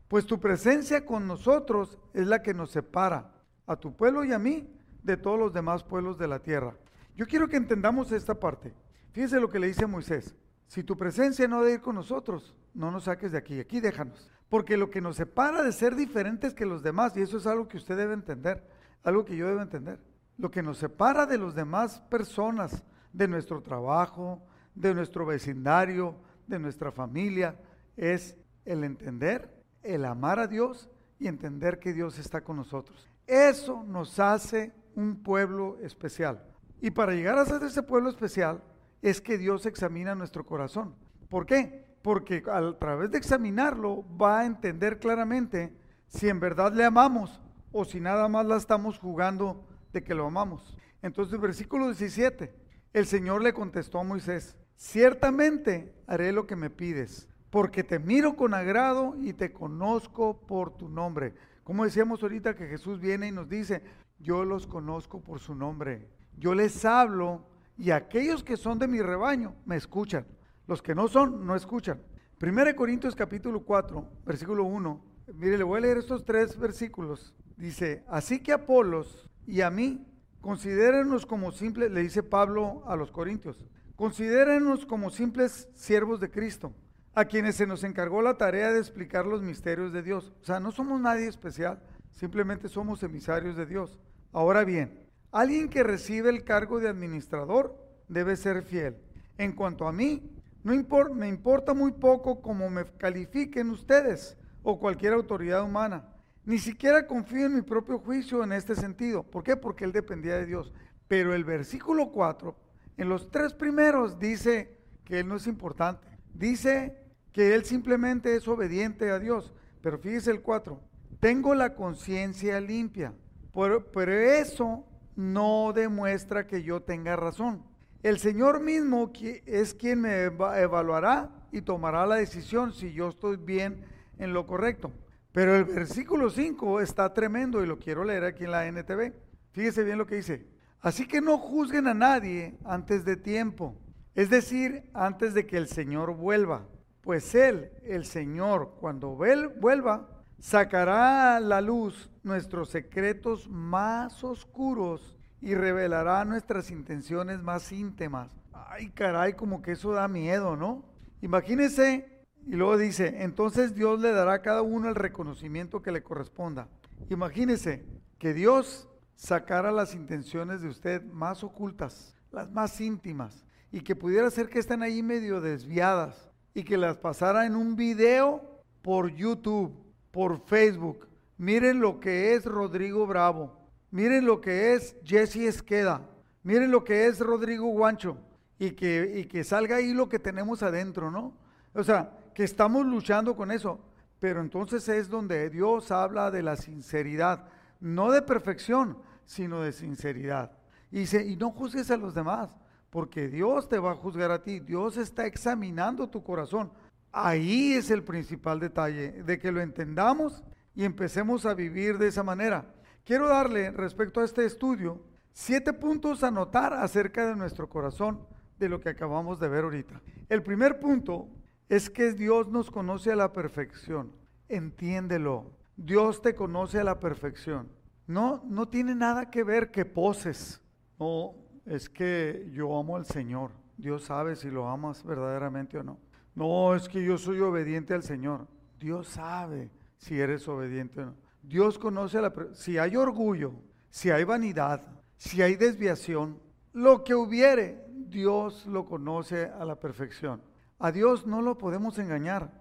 [0.08, 3.32] Pues tu presencia con nosotros es la que nos separa
[3.66, 4.68] a tu pueblo y a mí
[5.02, 6.74] de todos los demás pueblos de la tierra.
[7.14, 8.72] Yo quiero que entendamos esta parte.
[9.12, 10.34] Fíjese lo que le dice Moisés.
[10.68, 14.30] Si tu presencia no de ir con nosotros, no nos saques de aquí, aquí déjanos.
[14.50, 17.68] Porque lo que nos separa de ser diferentes que los demás, y eso es algo
[17.68, 18.62] que usted debe entender,
[19.02, 19.98] algo que yo debo entender,
[20.36, 24.42] lo que nos separa de los demás personas, de nuestro trabajo,
[24.74, 27.58] de nuestro vecindario, de nuestra familia,
[27.96, 33.10] es el entender, el amar a Dios y entender que Dios está con nosotros.
[33.26, 36.44] Eso nos hace un pueblo especial.
[36.80, 38.62] Y para llegar a ser ese pueblo especial
[39.02, 40.94] es que Dios examina nuestro corazón.
[41.28, 41.88] ¿Por qué?
[42.02, 45.72] porque a través de examinarlo va a entender claramente
[46.06, 47.40] si en verdad le amamos
[47.72, 50.76] o si nada más la estamos jugando de que lo amamos.
[51.02, 52.52] Entonces, versículo 17,
[52.92, 58.36] el Señor le contestó a Moisés, ciertamente haré lo que me pides, porque te miro
[58.36, 61.34] con agrado y te conozco por tu nombre.
[61.62, 63.82] Como decíamos ahorita que Jesús viene y nos dice,
[64.18, 66.08] yo los conozco por su nombre,
[66.38, 67.47] yo les hablo
[67.78, 70.26] y aquellos que son de mi rebaño me escuchan.
[70.66, 72.02] Los que no son, no escuchan.
[72.42, 75.04] 1 Corintios capítulo 4, versículo 1.
[75.34, 77.34] Mire, le voy a leer estos tres versículos.
[77.56, 80.06] Dice, así que Apolos y a mí,
[80.40, 83.64] considérenos como simples, le dice Pablo a los Corintios,
[83.96, 86.72] considérenos como simples siervos de Cristo,
[87.14, 90.32] a quienes se nos encargó la tarea de explicar los misterios de Dios.
[90.42, 91.80] O sea, no somos nadie especial,
[92.12, 93.98] simplemente somos emisarios de Dios.
[94.32, 97.76] Ahora bien, alguien que recibe el cargo de administrador
[98.08, 98.96] debe ser fiel.
[99.36, 100.30] En cuanto a mí,
[100.64, 100.72] no
[101.14, 106.04] me importa muy poco cómo me califiquen ustedes o cualquier autoridad humana.
[106.44, 109.22] Ni siquiera confío en mi propio juicio en este sentido.
[109.22, 109.56] ¿Por qué?
[109.56, 110.72] Porque él dependía de Dios.
[111.06, 112.56] Pero el versículo 4,
[112.96, 116.06] en los tres primeros, dice que él no es importante.
[116.34, 116.96] Dice
[117.32, 119.52] que él simplemente es obediente a Dios.
[119.80, 120.80] Pero fíjese el 4,
[121.20, 123.14] tengo la conciencia limpia.
[123.52, 124.84] pero eso
[125.18, 127.64] no demuestra que yo tenga razón.
[128.04, 129.10] El Señor mismo
[129.46, 133.84] es quien me evaluará y tomará la decisión si yo estoy bien
[134.18, 134.92] en lo correcto.
[135.32, 139.12] Pero el versículo 5 está tremendo y lo quiero leer aquí en la NTV.
[139.50, 140.46] Fíjese bien lo que dice.
[140.80, 143.74] Así que no juzguen a nadie antes de tiempo,
[144.14, 146.68] es decir, antes de que el Señor vuelva.
[147.00, 155.54] Pues Él, el Señor, cuando vuelva, sacará a la luz nuestros secretos más oscuros y
[155.54, 158.36] revelará nuestras intenciones más íntimas.
[158.52, 160.84] Ay, caray, como que eso da miedo, ¿no?
[161.22, 166.02] Imagínese, y luego dice, entonces Dios le dará a cada uno el reconocimiento que le
[166.02, 166.68] corresponda.
[167.08, 167.84] Imagínese
[168.18, 174.30] que Dios sacara las intenciones de usted más ocultas, las más íntimas, y que pudiera
[174.30, 179.87] ser que estén ahí medio desviadas y que las pasara en un video por YouTube,
[180.18, 181.06] por Facebook.
[181.36, 183.56] Miren lo que es Rodrigo Bravo.
[183.92, 186.10] Miren lo que es Jesse Esqueda.
[186.42, 188.18] Miren lo que es Rodrigo Guancho.
[188.58, 191.34] Y que, y que salga ahí lo que tenemos adentro, ¿no?
[191.72, 193.78] O sea, que estamos luchando con eso.
[194.18, 197.44] Pero entonces es donde Dios habla de la sinceridad.
[197.78, 200.50] No de perfección, sino de sinceridad.
[200.90, 202.50] Y, dice, y no juzgues a los demás,
[202.90, 204.58] porque Dios te va a juzgar a ti.
[204.58, 206.72] Dios está examinando tu corazón.
[207.12, 210.44] Ahí es el principal detalle, de que lo entendamos
[210.74, 212.74] y empecemos a vivir de esa manera.
[213.04, 218.20] Quiero darle, respecto a este estudio, siete puntos a notar acerca de nuestro corazón,
[218.58, 220.00] de lo que acabamos de ver ahorita.
[220.28, 221.28] El primer punto
[221.68, 224.12] es que Dios nos conoce a la perfección.
[224.48, 225.52] Entiéndelo.
[225.76, 227.68] Dios te conoce a la perfección.
[228.06, 230.60] No, no tiene nada que ver que poses.
[230.98, 231.34] No,
[231.66, 233.52] es que yo amo al Señor.
[233.76, 235.98] Dios sabe si lo amas verdaderamente o no.
[236.38, 238.46] No, es que yo soy obediente al Señor.
[238.78, 241.14] Dios sabe si eres obediente o no.
[241.42, 242.32] Dios conoce la...
[242.52, 243.54] Si hay orgullo,
[243.90, 244.82] si hay vanidad,
[245.16, 246.38] si hay desviación,
[246.72, 250.40] lo que hubiere, Dios lo conoce a la perfección.
[250.78, 252.52] A Dios no lo podemos engañar.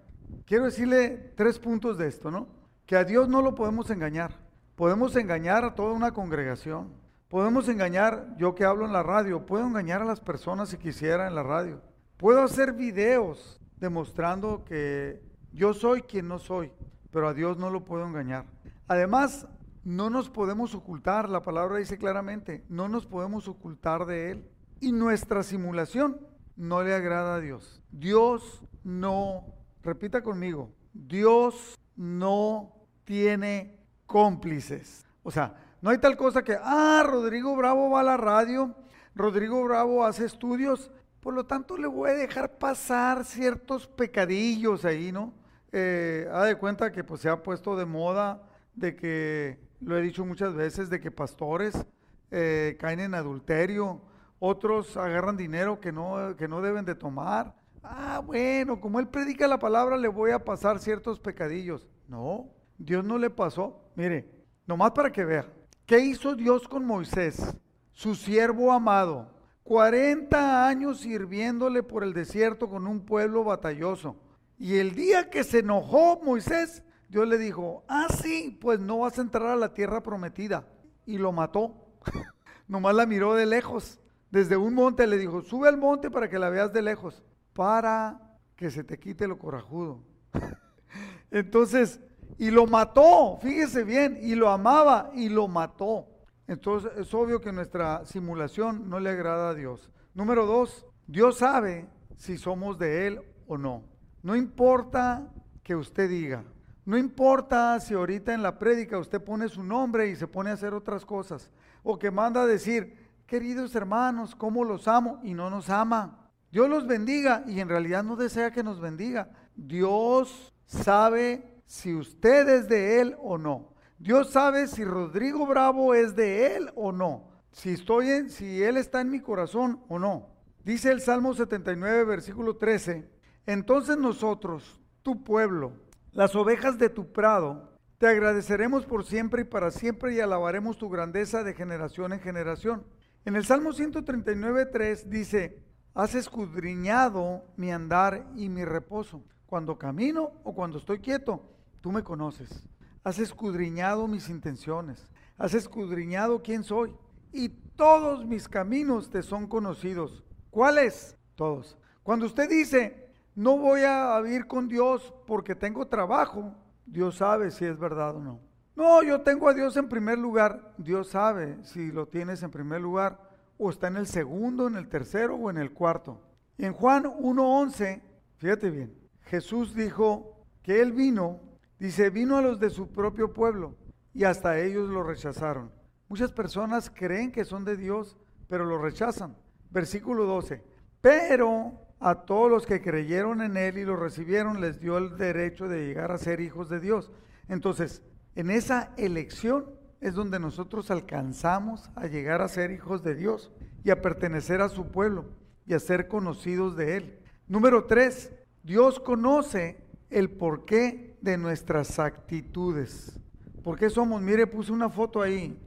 [0.44, 2.48] Quiero decirle tres puntos de esto, ¿no?
[2.84, 4.32] Que a Dios no lo podemos engañar.
[4.74, 6.92] Podemos engañar a toda una congregación.
[7.28, 11.28] Podemos engañar, yo que hablo en la radio, puedo engañar a las personas si quisiera
[11.28, 11.80] en la radio.
[12.16, 16.72] Puedo hacer videos demostrando que yo soy quien no soy,
[17.10, 18.46] pero a Dios no lo puedo engañar.
[18.86, 19.46] Además,
[19.84, 24.48] no nos podemos ocultar, la palabra dice claramente, no nos podemos ocultar de Él.
[24.80, 26.20] Y nuestra simulación
[26.56, 27.82] no le agrada a Dios.
[27.90, 29.46] Dios no,
[29.82, 35.06] repita conmigo, Dios no tiene cómplices.
[35.22, 38.74] O sea, no hay tal cosa que, ah, Rodrigo Bravo va a la radio,
[39.14, 40.90] Rodrigo Bravo hace estudios,
[41.28, 45.34] por lo tanto, le voy a dejar pasar ciertos pecadillos ahí, ¿no?
[45.72, 50.00] Eh, ha de cuenta que pues se ha puesto de moda de que, lo he
[50.00, 51.84] dicho muchas veces, de que pastores
[52.30, 54.00] eh, caen en adulterio,
[54.38, 57.54] otros agarran dinero que no, que no deben de tomar.
[57.82, 61.86] Ah, bueno, como él predica la palabra, le voy a pasar ciertos pecadillos.
[62.08, 63.82] No, Dios no le pasó.
[63.96, 65.44] Mire, nomás para que vea,
[65.84, 67.54] ¿qué hizo Dios con Moisés,
[67.92, 69.36] su siervo amado?
[69.68, 74.16] 40 años sirviéndole por el desierto con un pueblo batalloso.
[74.58, 79.18] Y el día que se enojó Moisés, Dios le dijo, ah, sí, pues no vas
[79.18, 80.66] a entrar a la tierra prometida.
[81.04, 81.74] Y lo mató.
[82.66, 84.00] Nomás la miró de lejos.
[84.30, 88.38] Desde un monte le dijo, sube al monte para que la veas de lejos, para
[88.56, 90.02] que se te quite lo corajudo.
[91.30, 92.00] Entonces,
[92.38, 96.06] y lo mató, fíjese bien, y lo amaba y lo mató.
[96.48, 99.90] Entonces es obvio que nuestra simulación no le agrada a Dios.
[100.14, 103.84] Número dos, Dios sabe si somos de Él o no.
[104.22, 105.30] No importa
[105.62, 106.44] que usted diga,
[106.86, 110.54] no importa si ahorita en la prédica usted pone su nombre y se pone a
[110.54, 111.50] hacer otras cosas,
[111.82, 115.20] o que manda a decir, queridos hermanos, ¿cómo los amo?
[115.22, 116.30] Y no nos ama.
[116.50, 119.28] Dios los bendiga y en realidad no desea que nos bendiga.
[119.54, 123.74] Dios sabe si usted es de Él o no.
[123.98, 127.28] Dios sabe si Rodrigo Bravo es de él o no.
[127.50, 130.28] Si estoy en, si él está en mi corazón o no.
[130.64, 133.10] Dice el Salmo 79, versículo 13.
[133.46, 135.72] Entonces nosotros, tu pueblo,
[136.12, 140.88] las ovejas de tu prado, te agradeceremos por siempre y para siempre y alabaremos tu
[140.88, 142.84] grandeza de generación en generación.
[143.24, 149.24] En el Salmo 139, 3 dice, has escudriñado mi andar y mi reposo.
[149.46, 151.42] Cuando camino o cuando estoy quieto,
[151.80, 152.62] tú me conoces.
[153.08, 155.08] Has escudriñado mis intenciones.
[155.38, 156.94] Has escudriñado quién soy.
[157.32, 160.22] Y todos mis caminos te son conocidos.
[160.50, 161.16] ¿Cuáles?
[161.34, 161.78] Todos.
[162.02, 167.64] Cuando usted dice, no voy a vivir con Dios porque tengo trabajo, Dios sabe si
[167.64, 168.40] es verdad o no.
[168.76, 170.74] No, yo tengo a Dios en primer lugar.
[170.76, 173.18] Dios sabe si lo tienes en primer lugar
[173.56, 176.20] o está en el segundo, en el tercero o en el cuarto.
[176.58, 178.02] en Juan 1.11,
[178.36, 181.47] fíjate bien, Jesús dijo que Él vino
[181.78, 183.76] Dice, vino a los de su propio pueblo
[184.12, 185.70] y hasta ellos lo rechazaron.
[186.08, 188.16] Muchas personas creen que son de Dios,
[188.48, 189.36] pero lo rechazan.
[189.70, 190.62] Versículo 12.
[191.00, 195.68] Pero a todos los que creyeron en Él y lo recibieron les dio el derecho
[195.68, 197.12] de llegar a ser hijos de Dios.
[197.48, 198.02] Entonces,
[198.34, 199.66] en esa elección
[200.00, 203.52] es donde nosotros alcanzamos a llegar a ser hijos de Dios
[203.84, 205.26] y a pertenecer a su pueblo
[205.66, 207.18] y a ser conocidos de Él.
[207.46, 213.18] Número tres, Dios conoce el porqué de nuestras actitudes.
[213.62, 214.22] ¿Por qué somos?
[214.22, 215.58] Mire, puse una foto ahí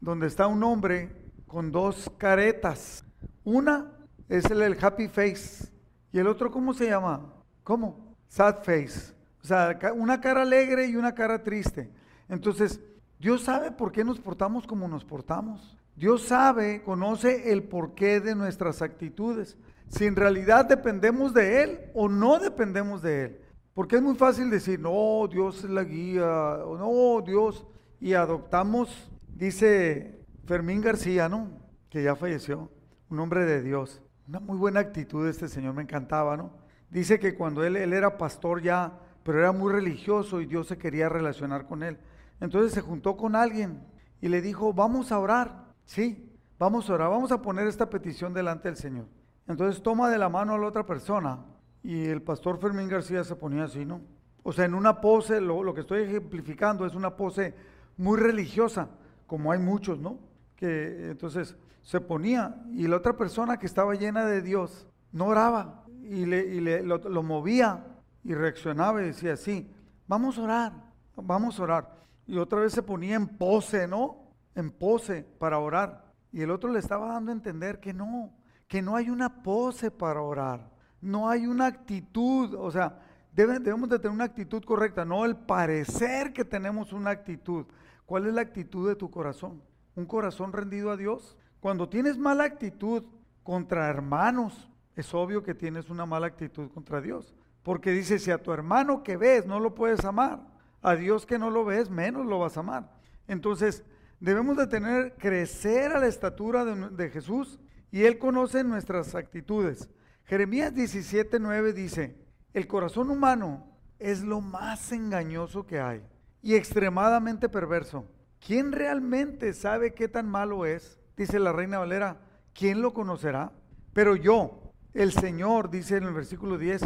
[0.00, 1.10] donde está un hombre
[1.46, 3.04] con dos caretas.
[3.44, 3.92] Una
[4.28, 5.68] es el, el happy face
[6.12, 7.32] y el otro, ¿cómo se llama?
[7.62, 8.16] ¿Cómo?
[8.28, 9.12] Sad face.
[9.42, 11.90] O sea, una cara alegre y una cara triste.
[12.28, 12.80] Entonces,
[13.18, 15.76] Dios sabe por qué nos portamos como nos portamos.
[15.96, 19.56] Dios sabe, conoce el porqué de nuestras actitudes.
[19.88, 23.39] Si en realidad dependemos de Él o no dependemos de Él.
[23.74, 26.26] Porque es muy fácil decir, no, Dios es la guía,
[26.64, 27.66] o no, Dios.
[28.00, 31.50] Y adoptamos, dice Fermín García, ¿no?
[31.88, 32.70] Que ya falleció,
[33.08, 34.02] un hombre de Dios.
[34.26, 36.52] Una muy buena actitud de este señor, me encantaba, ¿no?
[36.90, 40.78] Dice que cuando él, él era pastor ya, pero era muy religioso y Dios se
[40.78, 41.98] quería relacionar con él.
[42.40, 43.84] Entonces se juntó con alguien
[44.20, 45.74] y le dijo, vamos a orar.
[45.84, 49.06] Sí, vamos a orar, vamos a poner esta petición delante del Señor.
[49.46, 51.44] Entonces toma de la mano a la otra persona
[51.82, 54.00] y el pastor Fermín García se ponía así, ¿no?
[54.42, 57.54] O sea, en una pose, lo, que estoy ejemplificando es una pose
[57.96, 58.88] muy religiosa,
[59.26, 60.18] como hay muchos, ¿no?
[60.56, 65.84] Que entonces se ponía y la otra persona que estaba llena de Dios no oraba
[66.02, 67.84] y, le, lo, movía
[68.24, 69.70] y reaccionaba y decía, sí,
[70.06, 70.72] vamos a orar,
[71.16, 74.30] vamos a orar y otra vez se ponía en pose, ¿no?
[74.54, 76.04] En pose para orar.
[76.30, 78.32] Y el otro le estaba dando a entender que no,
[78.68, 83.00] que no hay una pose para orar, no hay una actitud, o sea,
[83.32, 87.66] debemos de tener una actitud correcta, no el parecer que tenemos una actitud.
[88.06, 89.62] ¿Cuál es la actitud de tu corazón?
[89.94, 91.36] ¿Un corazón rendido a Dios?
[91.60, 93.04] Cuando tienes mala actitud
[93.42, 97.34] contra hermanos, es obvio que tienes una mala actitud contra Dios.
[97.62, 100.40] Porque dice, si a tu hermano que ves no lo puedes amar,
[100.82, 102.90] a Dios que no lo ves, menos lo vas a amar.
[103.28, 103.84] Entonces,
[104.18, 107.58] debemos de tener, crecer a la estatura de, Jesús
[107.90, 109.90] y Él conoce nuestras actitudes.
[110.30, 112.14] Jeremías 17:9 dice,
[112.54, 113.66] el corazón humano
[113.98, 116.04] es lo más engañoso que hay
[116.40, 118.04] y extremadamente perverso.
[118.38, 121.00] ¿Quién realmente sabe qué tan malo es?
[121.16, 122.20] Dice la reina Valera,
[122.54, 123.50] ¿quién lo conocerá?
[123.92, 126.82] Pero yo, el Señor, dice en el versículo 10,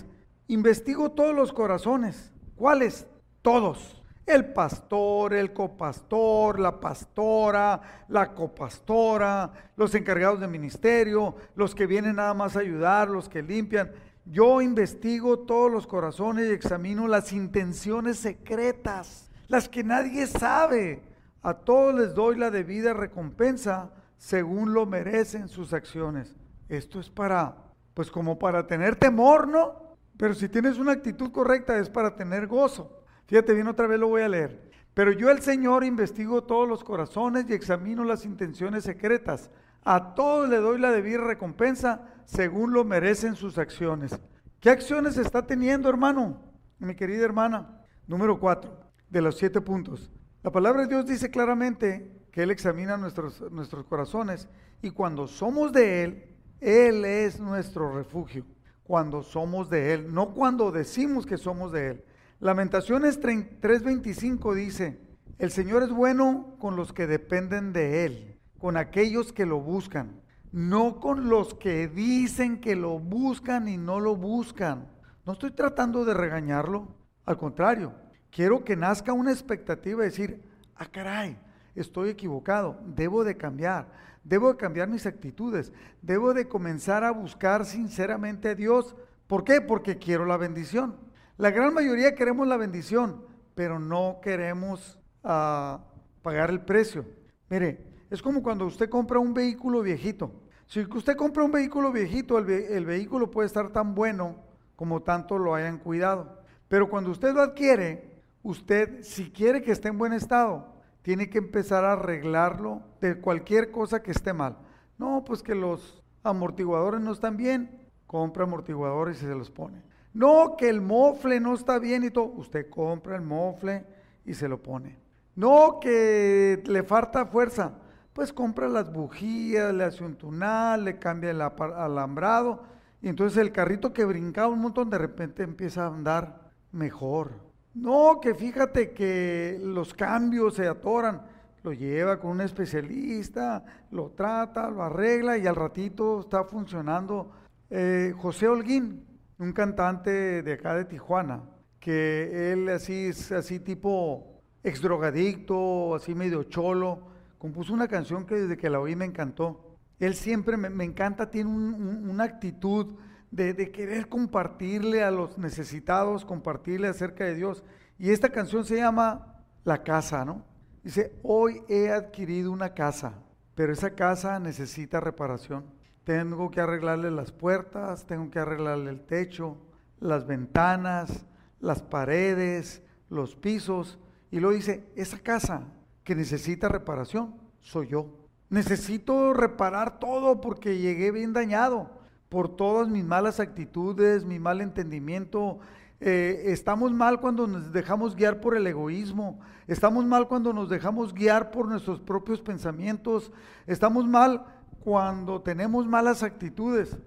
[0.48, 2.32] investigo todos los corazones.
[2.56, 3.06] ¿Cuáles?
[3.42, 4.02] todos.
[4.26, 12.16] El pastor, el copastor, la pastora, la copastora, los encargados de ministerio, los que vienen
[12.16, 13.92] nada más a ayudar, los que limpian.
[14.24, 21.02] Yo investigo todos los corazones y examino las intenciones secretas, las que nadie sabe.
[21.42, 26.34] A todos les doy la debida recompensa según lo merecen sus acciones.
[26.70, 27.56] Esto es para,
[27.92, 29.96] pues como para tener temor, ¿no?
[30.16, 33.03] Pero si tienes una actitud correcta es para tener gozo.
[33.26, 34.70] Fíjate bien, otra vez lo voy a leer.
[34.94, 39.50] Pero yo el Señor investigo todos los corazones y examino las intenciones secretas.
[39.84, 44.18] A todos le doy la debida recompensa según lo merecen sus acciones.
[44.60, 46.40] ¿Qué acciones está teniendo, hermano?
[46.78, 47.80] Mi querida hermana.
[48.06, 48.78] Número cuatro,
[49.10, 50.10] de los siete puntos.
[50.42, 54.48] La palabra de Dios dice claramente que Él examina nuestros, nuestros corazones
[54.80, 56.24] y cuando somos de Él,
[56.60, 58.44] Él es nuestro refugio.
[58.84, 62.04] Cuando somos de Él, no cuando decimos que somos de Él.
[62.40, 65.00] Lamentaciones 3:25 dice,
[65.38, 70.20] el Señor es bueno con los que dependen de Él, con aquellos que lo buscan,
[70.52, 74.88] no con los que dicen que lo buscan y no lo buscan.
[75.26, 76.88] No estoy tratando de regañarlo,
[77.24, 77.94] al contrario,
[78.30, 80.42] quiero que nazca una expectativa de decir,
[80.76, 81.38] ah caray,
[81.74, 83.88] estoy equivocado, debo de cambiar,
[84.22, 88.94] debo de cambiar mis actitudes, debo de comenzar a buscar sinceramente a Dios.
[89.26, 89.60] ¿Por qué?
[89.60, 90.96] Porque quiero la bendición.
[91.36, 93.24] La gran mayoría queremos la bendición,
[93.56, 95.80] pero no queremos ah,
[96.22, 97.04] pagar el precio.
[97.50, 100.30] Mire, es como cuando usted compra un vehículo viejito.
[100.66, 104.36] Si usted compra un vehículo viejito, el, el vehículo puede estar tan bueno
[104.76, 106.40] como tanto lo hayan cuidado.
[106.68, 111.38] Pero cuando usted lo adquiere, usted, si quiere que esté en buen estado, tiene que
[111.38, 114.56] empezar a arreglarlo de cualquier cosa que esté mal.
[114.98, 119.82] No, pues que los amortiguadores no están bien, compra amortiguadores y se los pone.
[120.14, 122.26] No, que el mofle no está bien y todo.
[122.26, 123.84] Usted compra el mofle
[124.24, 124.96] y se lo pone.
[125.34, 127.72] No, que le falta fuerza.
[128.12, 132.62] Pues compra las bujías, le hace un tunal, le cambia el alambrado.
[133.02, 137.32] Y entonces el carrito que brincaba un montón de repente empieza a andar mejor.
[137.74, 141.22] No, que fíjate que los cambios se atoran.
[141.64, 147.32] Lo lleva con un especialista, lo trata, lo arregla y al ratito está funcionando.
[147.68, 149.04] Eh, José Holguín,
[149.38, 151.42] un cantante de acá de Tijuana,
[151.80, 157.08] que él así así tipo ex drogadicto, así medio cholo,
[157.38, 159.76] compuso una canción que desde que la oí me encantó.
[160.00, 162.96] Él siempre me, encanta, tiene una actitud
[163.30, 167.62] de, querer compartirle a los necesitados, compartirle acerca de Dios.
[167.98, 170.44] Y esta canción se llama La casa, ¿no?
[170.82, 173.14] Dice, hoy he adquirido una casa,
[173.54, 175.64] pero esa casa necesita reparación.
[176.04, 179.56] Tengo que arreglarle las puertas, tengo que arreglarle el techo,
[180.00, 181.24] las ventanas,
[181.60, 183.98] las paredes, los pisos.
[184.30, 185.62] Y luego dice, esa casa
[186.04, 188.06] que necesita reparación soy yo.
[188.50, 191.90] Necesito reparar todo porque llegué bien dañado
[192.28, 195.58] por todas mis malas actitudes, mi mal entendimiento.
[196.00, 201.14] Eh, estamos mal cuando nos dejamos guiar por el egoísmo, estamos mal cuando nos dejamos
[201.14, 203.32] guiar por nuestros propios pensamientos,
[203.66, 204.44] estamos mal
[204.84, 206.98] cuando tenemos malas actitudes.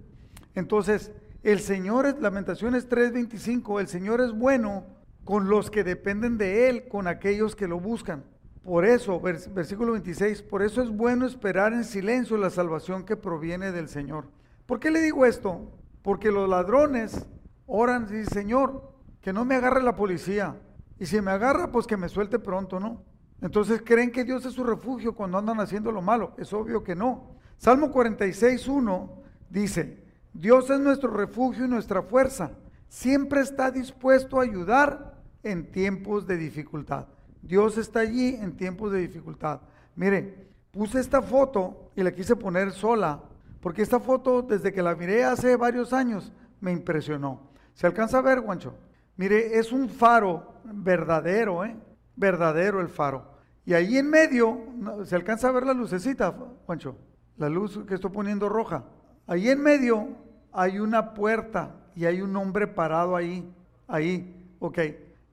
[0.55, 1.11] Entonces,
[1.43, 4.85] el Señor es, Lamentaciones 3:25, el Señor es bueno
[5.23, 8.23] con los que dependen de Él, con aquellos que lo buscan.
[8.63, 13.71] Por eso, versículo 26, por eso es bueno esperar en silencio la salvación que proviene
[13.71, 14.25] del Señor.
[14.65, 15.71] ¿Por qué le digo esto?
[16.01, 17.25] Porque los ladrones
[17.65, 20.55] oran y dicen, Señor, que no me agarre la policía.
[20.99, 23.03] Y si me agarra, pues que me suelte pronto, ¿no?
[23.41, 26.33] Entonces creen que Dios es su refugio cuando andan haciendo lo malo.
[26.37, 27.36] Es obvio que no.
[27.57, 30.03] Salmo 46, 1 dice,
[30.33, 32.51] Dios es nuestro refugio y nuestra fuerza.
[32.87, 37.07] Siempre está dispuesto a ayudar en tiempos de dificultad.
[37.41, 39.61] Dios está allí en tiempos de dificultad.
[39.95, 43.23] Mire, puse esta foto y la quise poner sola
[43.61, 46.31] porque esta foto, desde que la miré hace varios años,
[46.61, 47.49] me impresionó.
[47.73, 48.75] ¿Se alcanza a ver, Guancho?
[49.17, 51.75] Mire, es un faro verdadero, ¿eh?
[52.15, 53.25] Verdadero el faro.
[53.65, 54.59] Y ahí en medio,
[55.03, 56.33] ¿se alcanza a ver la lucecita,
[56.65, 56.95] Juancho?
[57.37, 58.85] La luz que estoy poniendo roja.
[59.27, 60.07] Ahí en medio
[60.51, 63.53] hay una puerta y hay un hombre parado ahí.
[63.87, 64.79] Ahí, ok.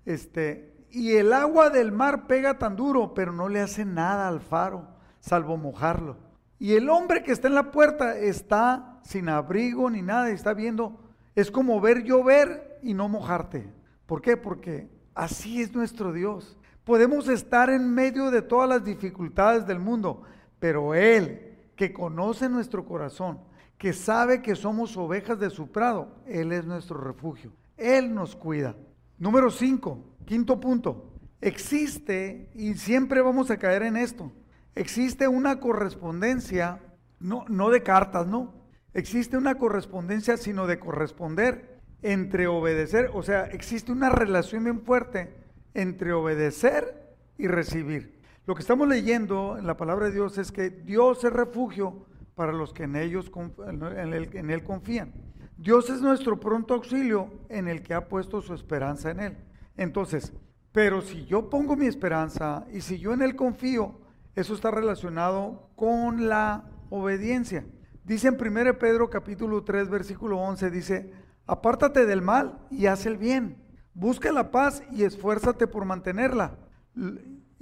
[0.05, 4.41] Este, y el agua del mar pega tan duro, pero no le hace nada al
[4.41, 4.87] faro,
[5.19, 6.17] salvo mojarlo.
[6.59, 10.55] Y el hombre que está en la puerta está sin abrigo ni nada, y está
[10.55, 11.01] viendo,
[11.35, 13.73] es como ver llover y no mojarte.
[14.07, 14.37] ¿Por qué?
[14.37, 16.57] Porque así es nuestro Dios.
[16.85, 20.23] Podemos estar en medio de todas las dificultades del mundo,
[20.61, 23.41] pero Él, que conoce nuestro corazón,
[23.79, 27.53] que sabe que somos ovejas de su prado, Él es nuestro refugio.
[27.77, 28.77] Él nos cuida.
[29.19, 31.11] Número 5, quinto punto.
[31.41, 34.33] Existe, y siempre vamos a caer en esto,
[34.75, 36.81] existe una correspondencia,
[37.21, 38.55] no, no de cartas, no,
[38.95, 45.35] existe una correspondencia, sino de corresponder entre obedecer, o sea, existe una relación bien fuerte
[45.75, 48.14] entre obedecer y recibir.
[48.47, 52.53] Lo que estamos leyendo en la palabra de Dios es que Dios es refugio para
[52.53, 53.31] los que en, ellos,
[53.67, 55.15] en él confían.
[55.57, 59.37] Dios es nuestro pronto auxilio en el que ha puesto su esperanza en Él.
[59.77, 60.33] Entonces,
[60.73, 64.01] pero si yo pongo mi esperanza y si yo en Él confío,
[64.35, 67.65] eso está relacionado con la obediencia.
[68.05, 71.13] Dice en 1 Pedro capítulo 3 versículo 11, dice,
[71.47, 73.57] apártate del mal y haz el bien,
[73.95, 76.59] busca la paz y esfuérzate por mantenerla.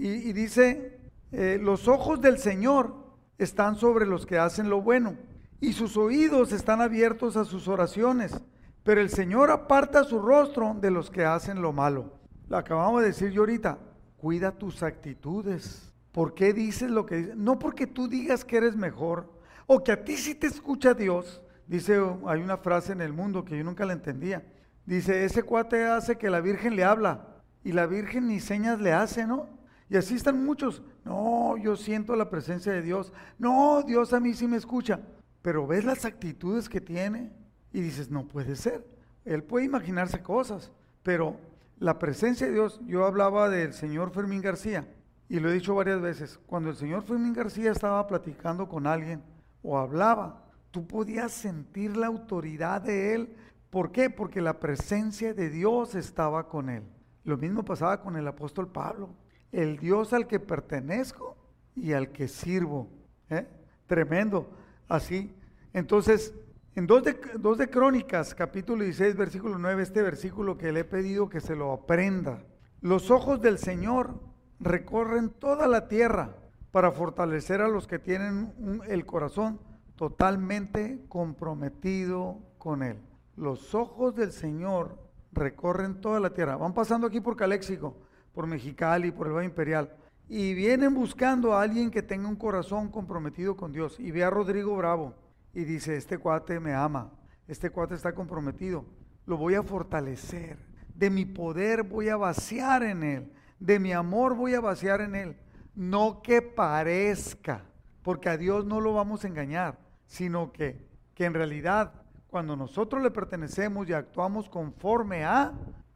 [0.05, 0.99] Y, dice,
[1.31, 2.93] eh, los ojos del Señor
[3.39, 5.17] están sobre los que hacen lo bueno
[5.61, 8.35] y sus oídos están abiertos a sus oraciones,
[8.83, 12.15] pero el Señor aparta su rostro de los que hacen lo malo.
[12.49, 13.79] Lo acabamos de decir yo ahorita,
[14.17, 15.95] cuida tus actitudes.
[16.11, 17.37] ¿Por qué dices lo que dices?
[17.37, 19.33] No porque tú digas que eres mejor
[19.69, 21.41] o que a ti sí te escucha Dios.
[21.69, 24.45] Dice, hay una frase en el mundo que yo nunca la entendía.
[24.85, 28.93] Dice, ese cuate hace que la Virgen le habla y la Virgen ni señas le
[28.93, 29.62] hace, ¿no?
[29.93, 30.80] Y así están muchos.
[31.05, 33.12] No, yo siento la presencia de Dios.
[33.38, 35.01] No, Dios a mí sí me escucha.
[35.43, 37.30] Pero ves las actitudes que tiene
[37.74, 38.86] y dices, no puede ser.
[39.26, 40.72] Él puede imaginarse cosas,
[41.03, 41.36] pero
[41.78, 44.88] la presencia de Dios, yo hablaba del señor Fermín García
[45.28, 49.22] y lo he dicho varias veces, cuando el señor Fermín García estaba platicando con alguien
[49.62, 53.36] o hablaba, tú podías sentir la autoridad de él.
[53.68, 54.09] ¿Por qué?
[54.09, 56.82] Porque la presencia de Dios estaba con él.
[57.24, 59.11] Lo mismo pasaba con el apóstol Pablo.
[59.53, 61.37] El Dios al que pertenezco
[61.77, 62.89] y al que sirvo.
[63.31, 63.47] ¿eh?
[63.87, 64.51] Tremendo.
[64.89, 65.35] Así.
[65.73, 66.35] Entonces,
[66.75, 70.85] en dos de, dos de Crónicas, capítulo 16, versículo 9, este versículo que le he
[70.85, 72.43] pedido que se lo aprenda.
[72.81, 74.21] Los ojos del Señor
[74.59, 76.35] recorren toda la tierra
[76.71, 79.61] para fortalecer a los que tienen el corazón
[79.97, 82.99] totalmente comprometido con Él.
[83.37, 84.99] Los ojos del Señor
[85.33, 86.57] recorren toda la tierra.
[86.57, 87.97] Van pasando aquí por Caléxico,
[88.35, 89.95] por Mexicali, por el Valle Imperial.
[90.28, 93.99] Y vienen buscando a alguien que tenga un corazón comprometido con Dios.
[94.01, 95.14] Y ve a Rodrigo Bravo
[95.55, 97.11] y dice, este cuate me ama,
[97.47, 98.87] este cuate está comprometido,
[99.26, 100.59] lo voy a fortalecer,
[100.95, 105.14] de mi poder voy a vaciar en él, de mi amor voy a vaciar en
[105.14, 105.37] él.
[105.74, 107.64] No que parezca,
[108.03, 111.93] porque a Dios no lo vamos a engañar, sino que, que en realidad
[112.28, 115.53] cuando nosotros le pertenecemos y actuamos conforme a,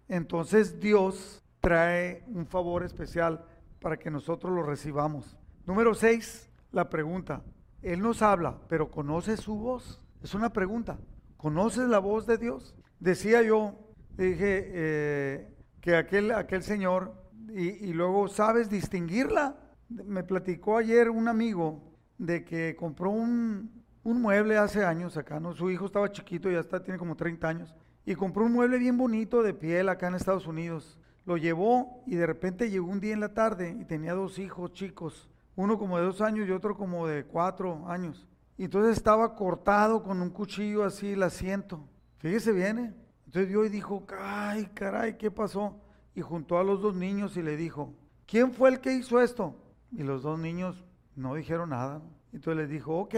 [0.08, 3.44] entonces Dios trae un favor especial
[3.80, 5.36] para que nosotros lo recibamos.
[5.66, 7.42] Número seis, la pregunta.
[7.82, 10.00] Él nos habla, pero ¿conoce su voz?
[10.22, 10.96] Es una pregunta.
[11.36, 12.76] ¿Conoces la voz de Dios?
[13.00, 13.74] Decía yo,
[14.16, 17.12] dije eh, que aquel, aquel señor,
[17.48, 19.56] y, y luego sabes distinguirla.
[19.88, 21.82] Me platicó ayer un amigo
[22.16, 25.52] de que compró un, un mueble hace años acá, ¿no?
[25.52, 28.96] Su hijo estaba chiquito, ya está, tiene como 30 años, y compró un mueble bien
[28.96, 30.96] bonito de piel acá en Estados Unidos.
[31.26, 34.72] Lo llevó y de repente llegó un día en la tarde y tenía dos hijos
[34.72, 38.26] chicos, uno como de dos años y otro como de cuatro años.
[38.56, 41.86] Y entonces estaba cortado con un cuchillo así el asiento.
[42.18, 42.94] Fíjese bien, ¿eh?
[43.26, 45.80] Entonces vio y dijo, ay, caray, ¿qué pasó?
[46.14, 47.92] Y juntó a los dos niños y le dijo,
[48.24, 49.56] ¿quién fue el que hizo esto?
[49.92, 50.84] Y los dos niños
[51.16, 52.02] no dijeron nada.
[52.32, 53.14] Entonces les dijo, ok,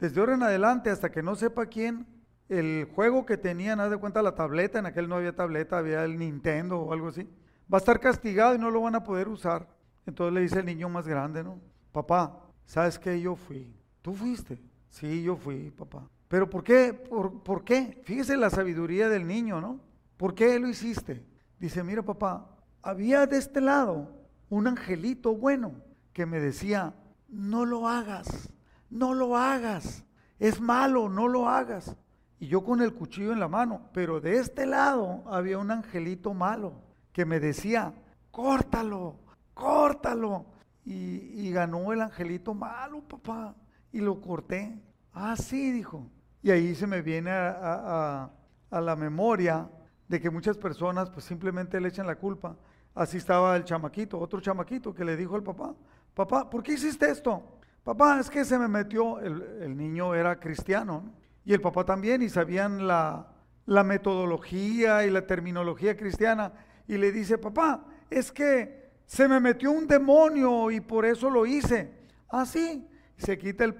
[0.00, 2.06] desde ahora en adelante, hasta que no sepa quién,
[2.48, 6.04] el juego que tenían, haz de cuenta la tableta, en aquel no había tableta, había
[6.04, 7.28] el Nintendo o algo así,
[7.72, 9.66] va a estar castigado y no lo van a poder usar.
[10.04, 11.58] Entonces le dice el niño más grande, ¿no?
[11.90, 13.20] Papá, ¿sabes qué?
[13.20, 13.74] Yo fui.
[14.02, 14.60] ¿Tú fuiste?
[14.90, 16.06] Sí, yo fui, papá.
[16.28, 16.92] ¿Pero por qué?
[16.92, 18.00] ¿Por, ¿Por qué?
[18.04, 19.80] Fíjese la sabiduría del niño, ¿no?
[20.16, 21.24] ¿Por qué lo hiciste?
[21.58, 22.46] Dice, mira papá,
[22.82, 24.10] había de este lado
[24.50, 25.72] un angelito bueno
[26.12, 26.94] que me decía,
[27.28, 28.50] no lo hagas,
[28.90, 30.04] no lo hagas,
[30.38, 31.96] es malo, no lo hagas.
[32.38, 36.34] Y yo con el cuchillo en la mano, pero de este lado había un angelito
[36.34, 37.92] malo que me decía,
[38.30, 39.18] córtalo,
[39.54, 40.46] córtalo.
[40.84, 43.54] Y, ganó el angelito malo, papá,
[43.92, 44.82] y lo corté.
[45.12, 46.10] Ah, sí, dijo.
[46.42, 48.30] Y ahí se me viene a,
[48.70, 49.70] la memoria
[50.08, 52.56] de que muchas personas pues simplemente le echan la culpa.
[52.94, 55.74] Así estaba el chamaquito, otro chamaquito que le dijo al papá,
[56.14, 57.42] papá, ¿por qué hiciste esto?
[57.84, 61.12] Papá, es que se me metió, el, niño era cristiano,
[61.44, 66.52] y el papá también, y sabían la metodología y la terminología cristiana,
[66.86, 71.46] y le dice, papá, es que se me metió un demonio y por eso lo
[71.46, 71.92] hice.
[72.28, 72.88] Ah, sí.
[73.18, 73.74] Se quita el,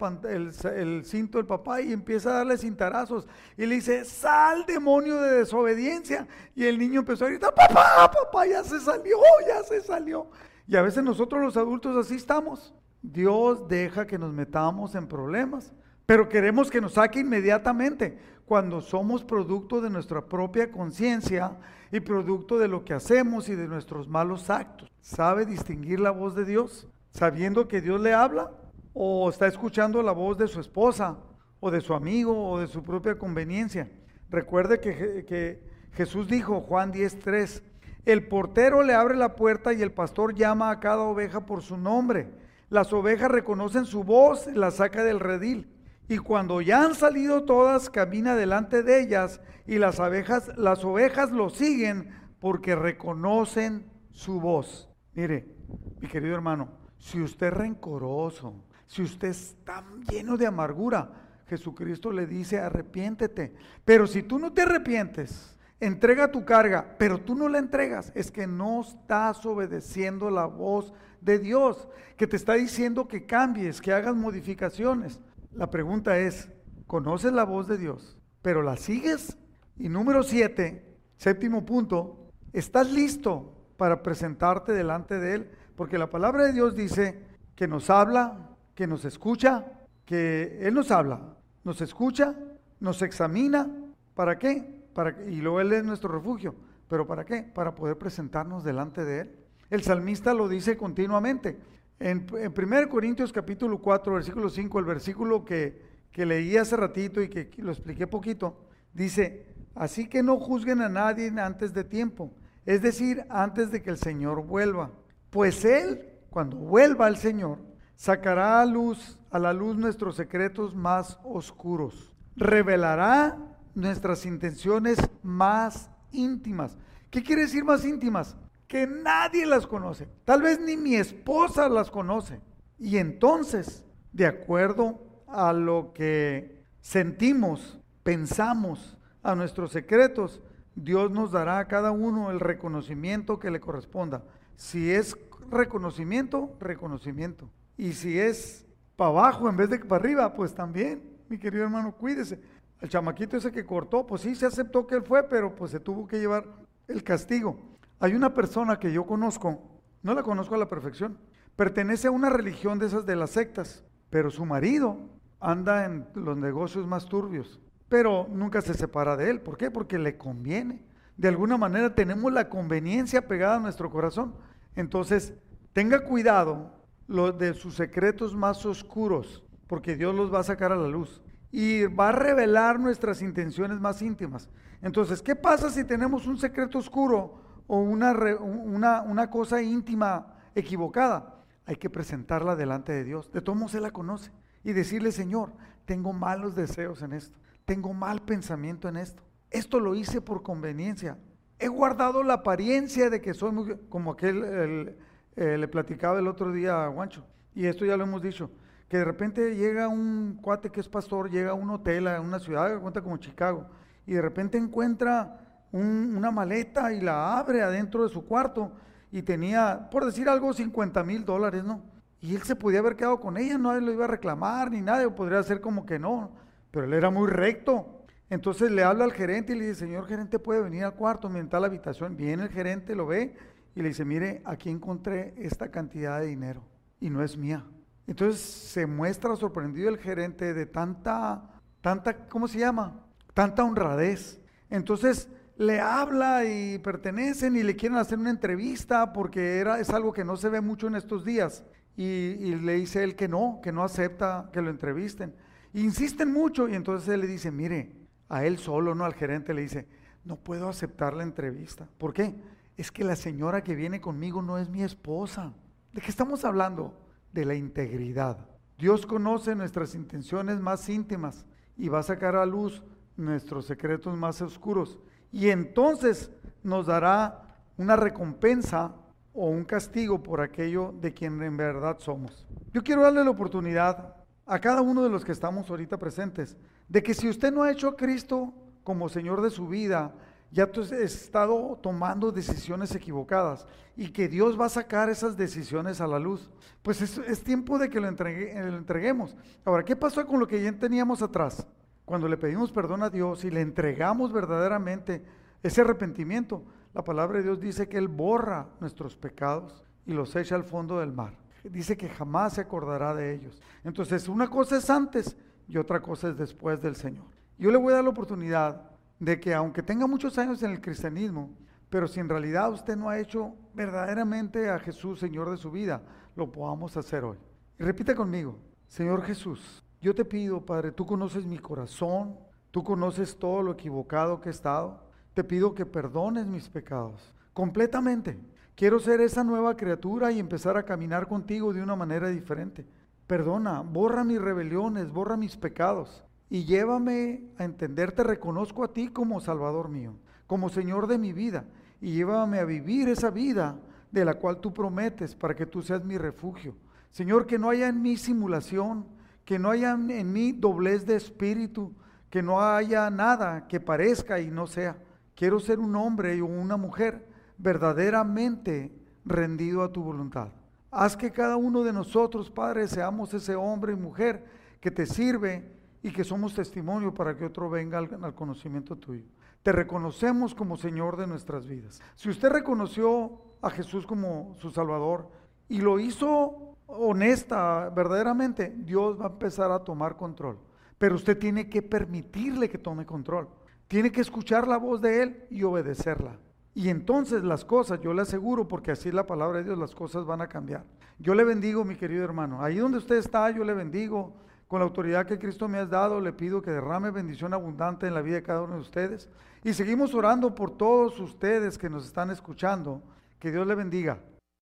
[0.77, 3.27] el, cinto del papá y empieza a darle cintarazos.
[3.57, 6.29] Y le dice, sal demonio de desobediencia.
[6.55, 10.31] Y el niño empezó a gritar, papá, papá, ya se salió, ya se salió.
[10.69, 12.73] Y a veces nosotros los adultos así estamos.
[13.03, 15.73] Dios deja que nos metamos en problemas,
[16.07, 21.59] pero queremos que nos saque inmediatamente cuando somos producto de nuestra propia conciencia
[21.91, 24.91] y producto de lo que hacemos y de nuestros malos actos.
[25.01, 26.89] ¿Sabe distinguir la voz de Dios?
[27.11, 28.51] Sabiendo que Dios le habla
[28.95, 31.19] o está escuchando la voz de su esposa
[31.61, 33.91] o de su amigo o de su propia conveniencia.
[34.31, 35.63] Recuerde que,
[35.93, 37.63] Jesús dijo, Juan 10.3,
[38.07, 41.77] el portero le abre la puerta y el pastor llama a cada oveja por su
[41.77, 42.31] nombre.
[42.71, 45.71] Las ovejas reconocen su voz, la saca del redil.
[46.13, 51.31] Y cuando ya han salido todas, camina delante de ellas y las abejas, las ovejas
[51.31, 54.91] lo siguen porque reconocen su voz.
[55.15, 55.57] Mire,
[56.03, 61.13] mi querido hermano, si usted es rencoroso, si usted está lleno de amargura,
[61.47, 63.55] Jesucristo le dice, arrepiéntete.
[63.83, 68.31] Pero si tú no te arrepientes, entrega tu carga, pero tú no la entregas, es
[68.31, 70.93] que no estás obedeciendo la voz
[71.23, 71.89] de Dios,
[72.19, 75.19] que te está diciendo que cambies, que hagas modificaciones.
[75.55, 76.49] La pregunta es,
[76.87, 79.37] ¿conoces la voz de Dios, pero la sigues?
[79.77, 85.51] Y número siete, séptimo punto, ¿estás listo para presentarte delante de Él?
[85.77, 89.67] Porque la palabra de Dios dice que nos habla, que nos escucha,
[90.07, 92.35] que Él nos habla, nos escucha,
[92.81, 93.71] nos examina.
[94.15, 94.87] ¿Para qué?
[94.95, 96.55] Para, y luego Él es nuestro refugio.
[96.89, 97.43] ¿Pero para qué?
[97.43, 99.37] Para poder presentarnos delante de Él.
[99.71, 101.59] El salmista lo dice continuamente.
[102.03, 105.81] En, 1 Corintios capítulo 4, versículo 5, el versículo que,
[106.11, 109.47] que leí hace ratito y que lo expliqué poquito, dice,
[109.77, 112.33] así que no juzguen a nadie antes de tiempo,
[112.67, 114.91] es decir, antes de que el Señor vuelva.
[115.31, 117.59] Pues Él, cuando vuelva el Señor,
[117.95, 123.39] sacará a luz a la luz nuestros secretos más oscuros, revelará
[123.77, 126.77] nuestras intenciones más íntimas.
[127.11, 128.37] ¿Qué quiere decir más íntimas?
[128.73, 130.09] Que nadie las conoce.
[130.25, 132.41] Tal vez ni mi esposa las conoce.
[132.79, 134.99] Y entonces, de acuerdo
[135.29, 140.41] a lo que sentimos, pensamos, a nuestros secretos,
[140.75, 144.25] Dios nos dará a cada uno el reconocimiento que le corresponda.
[144.57, 145.19] Si es
[145.51, 147.51] reconocimiento, reconocimiento.
[147.77, 148.65] Y si es
[148.97, 152.41] para abajo en vez de para arriba, pues también, mi querido hermano, cuídese.
[152.81, 155.79] El chamaquito ese que cortó, pues sí se aceptó que él fue, pero pues se
[155.79, 156.47] tuvo que llevar
[156.89, 157.73] el castigo.
[158.03, 159.63] Hay una persona que yo conozco,
[160.03, 161.19] no la conozco a la perfección,
[161.55, 164.99] pertenece a una religión de esas de las sectas, pero su marido
[165.39, 169.41] anda en los negocios más turbios, pero nunca se separa de él.
[169.41, 169.71] ¿Por qué?
[169.71, 170.83] Porque le conviene.
[171.17, 174.35] De alguna manera tenemos la conveniencia pegada a nuestro corazón.
[174.75, 175.35] Entonces,
[175.73, 176.73] tenga cuidado
[177.07, 181.23] lo de sus secretos más oscuros, porque Dios los va a sacar a la luz
[181.53, 184.49] y va a revelar nuestras intenciones más íntimas.
[184.81, 187.42] Entonces, ¿qué pasa si tenemos un secreto oscuro
[187.73, 191.43] o una, una, una cosa íntima equivocada?
[191.65, 193.33] Hay que presentarla delante de Dios.
[193.33, 194.31] De todos modos, Él la conoce.
[194.63, 195.55] Y decirle, Señor,
[195.87, 197.39] tengo malos deseos en esto.
[197.65, 199.23] Tengo mal pensamiento en esto.
[199.51, 201.17] Esto lo hice por conveniencia.
[201.59, 203.75] He guardado la apariencia de que soy muy...
[203.89, 204.95] Como aquel
[205.37, 207.25] eh, le platicaba el otro día a Guancho.
[207.55, 208.51] Y esto ya lo hemos dicho
[208.91, 212.39] que de repente llega un cuate que es pastor, llega a un hotel, a una
[212.39, 213.67] ciudad que cuenta como Chicago,
[214.07, 218.73] y de repente encuentra una maleta y la abre adentro de su cuarto
[219.11, 221.83] y tenía, por decir algo, 50 mil dólares, ¿no?
[222.21, 225.07] Y él se podía haber quedado con ella, no lo iba a reclamar ni nada,
[225.07, 226.33] o podría ser como que no,
[226.71, 228.05] pero él era muy recto.
[228.31, 231.61] Entonces le habla al gerente y le dice, señor gerente, puede venir al cuarto, mientras
[231.61, 232.17] la habitación.
[232.17, 233.37] Viene el gerente, lo ve
[233.75, 236.63] y le dice, mire, aquí encontré esta cantidad de dinero
[237.01, 237.67] y no es mía.
[238.07, 243.05] Entonces se muestra sorprendido el gerente de tanta, tanta, ¿cómo se llama?
[243.35, 244.41] Tanta honradez.
[244.71, 250.13] Entonces le habla y pertenecen y le quieren hacer una entrevista porque era, es algo
[250.13, 251.65] que no se ve mucho en estos días.
[251.97, 255.35] Y, le dice él que no, que no acepta que lo entrevisten.
[255.75, 257.97] insisten mucho y entonces él le dice, mire,
[258.29, 259.87] a él solo, no al gerente, le dice,
[260.25, 261.89] no puedo aceptar la entrevista.
[261.99, 262.35] ¿Por qué?
[262.77, 265.53] Es que la señora que viene conmigo no es mi esposa.
[265.93, 267.03] ¿De qué estamos hablando?
[267.33, 268.47] de la integridad.
[268.79, 271.47] Dios conoce nuestras intenciones más íntimas
[271.77, 272.83] y va a sacar a luz
[273.17, 274.99] nuestros secretos más oscuros.
[275.33, 276.31] Y entonces
[276.63, 277.43] nos dará
[277.77, 278.95] una recompensa
[279.33, 282.47] o un castigo por aquello de quien en verdad somos.
[282.73, 284.15] Yo quiero darle la oportunidad
[284.47, 286.57] a cada uno de los que estamos ahorita presentes
[286.89, 288.53] de que si usted no ha hecho a Cristo
[288.85, 290.13] como Señor de su vida,
[290.51, 293.67] ya has estado tomando decisiones equivocadas
[293.97, 296.51] y que Dios va a sacar esas decisiones a la luz.
[296.83, 299.35] Pues es, tiempo de que lo, entreguemos.
[299.65, 301.67] Ahora, ¿qué pasó con lo que ya teníamos atrás?
[302.13, 305.25] Cuando le pedimos perdón a Dios y le entregamos verdaderamente
[305.63, 310.55] ese arrepentimiento, la palabra de Dios dice que Él borra nuestros pecados y los echa
[310.55, 311.39] al fondo del mar.
[311.65, 313.63] Dice que jamás se acordará de ellos.
[313.83, 317.25] Entonces, una cosa es antes y otra cosa es después del Señor.
[317.57, 320.83] Yo le voy a dar la oportunidad de que aunque tenga muchos años en el
[320.83, 321.49] cristianismo,
[321.89, 326.03] pero si en realidad usted no ha hecho verdaderamente a Jesús Señor de su vida,
[326.37, 327.39] lo podamos hacer hoy.
[327.79, 332.37] Y repita conmigo, Señor Jesús, yo te pido, Padre, tú conoces mi corazón,
[332.73, 335.01] tú conoces todo lo equivocado que he estado,
[335.33, 338.39] te pido que perdones mis pecados completamente.
[338.75, 342.85] Quiero ser esa nueva criatura y empezar a caminar contigo de una manera diferente.
[343.27, 349.41] Perdona, borra mis rebeliones, borra mis pecados y llévame a entenderte, reconozco a ti como
[349.41, 350.15] Salvador mío,
[350.47, 351.65] como Señor de mi vida,
[352.01, 353.79] y llévame a vivir esa vida
[354.11, 356.75] de la cual tú prometes para que tú seas mi refugio.
[357.11, 359.07] Señor, que no haya en mí simulación,
[359.45, 361.93] que no haya en mí doblez de espíritu,
[362.31, 364.97] que no haya nada que parezca y no sea.
[365.35, 367.27] Quiero ser un hombre o una mujer
[367.59, 368.93] verdaderamente
[369.25, 370.49] rendido a tu voluntad.
[370.91, 374.45] Haz que cada uno de nosotros, Padre, seamos ese hombre y mujer
[374.81, 375.73] que te sirve
[376.03, 379.25] y que somos testimonio para que otro venga al, conocimiento tuyo.
[379.63, 382.03] Te reconocemos como Señor de nuestras vidas.
[382.17, 385.29] Si usted reconoció a Jesús como su Salvador
[385.69, 390.59] y lo hizo honesta, verdaderamente, Dios va a empezar a tomar control.
[390.99, 393.49] Pero usted tiene que permitirle que tome control.
[393.89, 396.37] Tiene que escuchar la voz de Él y obedecerla.
[396.75, 399.95] Y entonces las cosas, yo le aseguro, porque así es la palabra de Dios, las
[399.95, 400.85] cosas van a cambiar.
[401.19, 402.63] Yo le bendigo, mi querido hermano.
[402.63, 404.33] Ahí donde usted está, yo le bendigo.
[404.69, 408.15] Con la autoridad que Cristo me ha dado, le pido que derrame bendición abundante en
[408.15, 409.29] la vida de cada uno de ustedes.
[409.63, 413.03] Y seguimos orando por todos ustedes que nos están escuchando.
[413.39, 414.19] Que Dios le bendiga.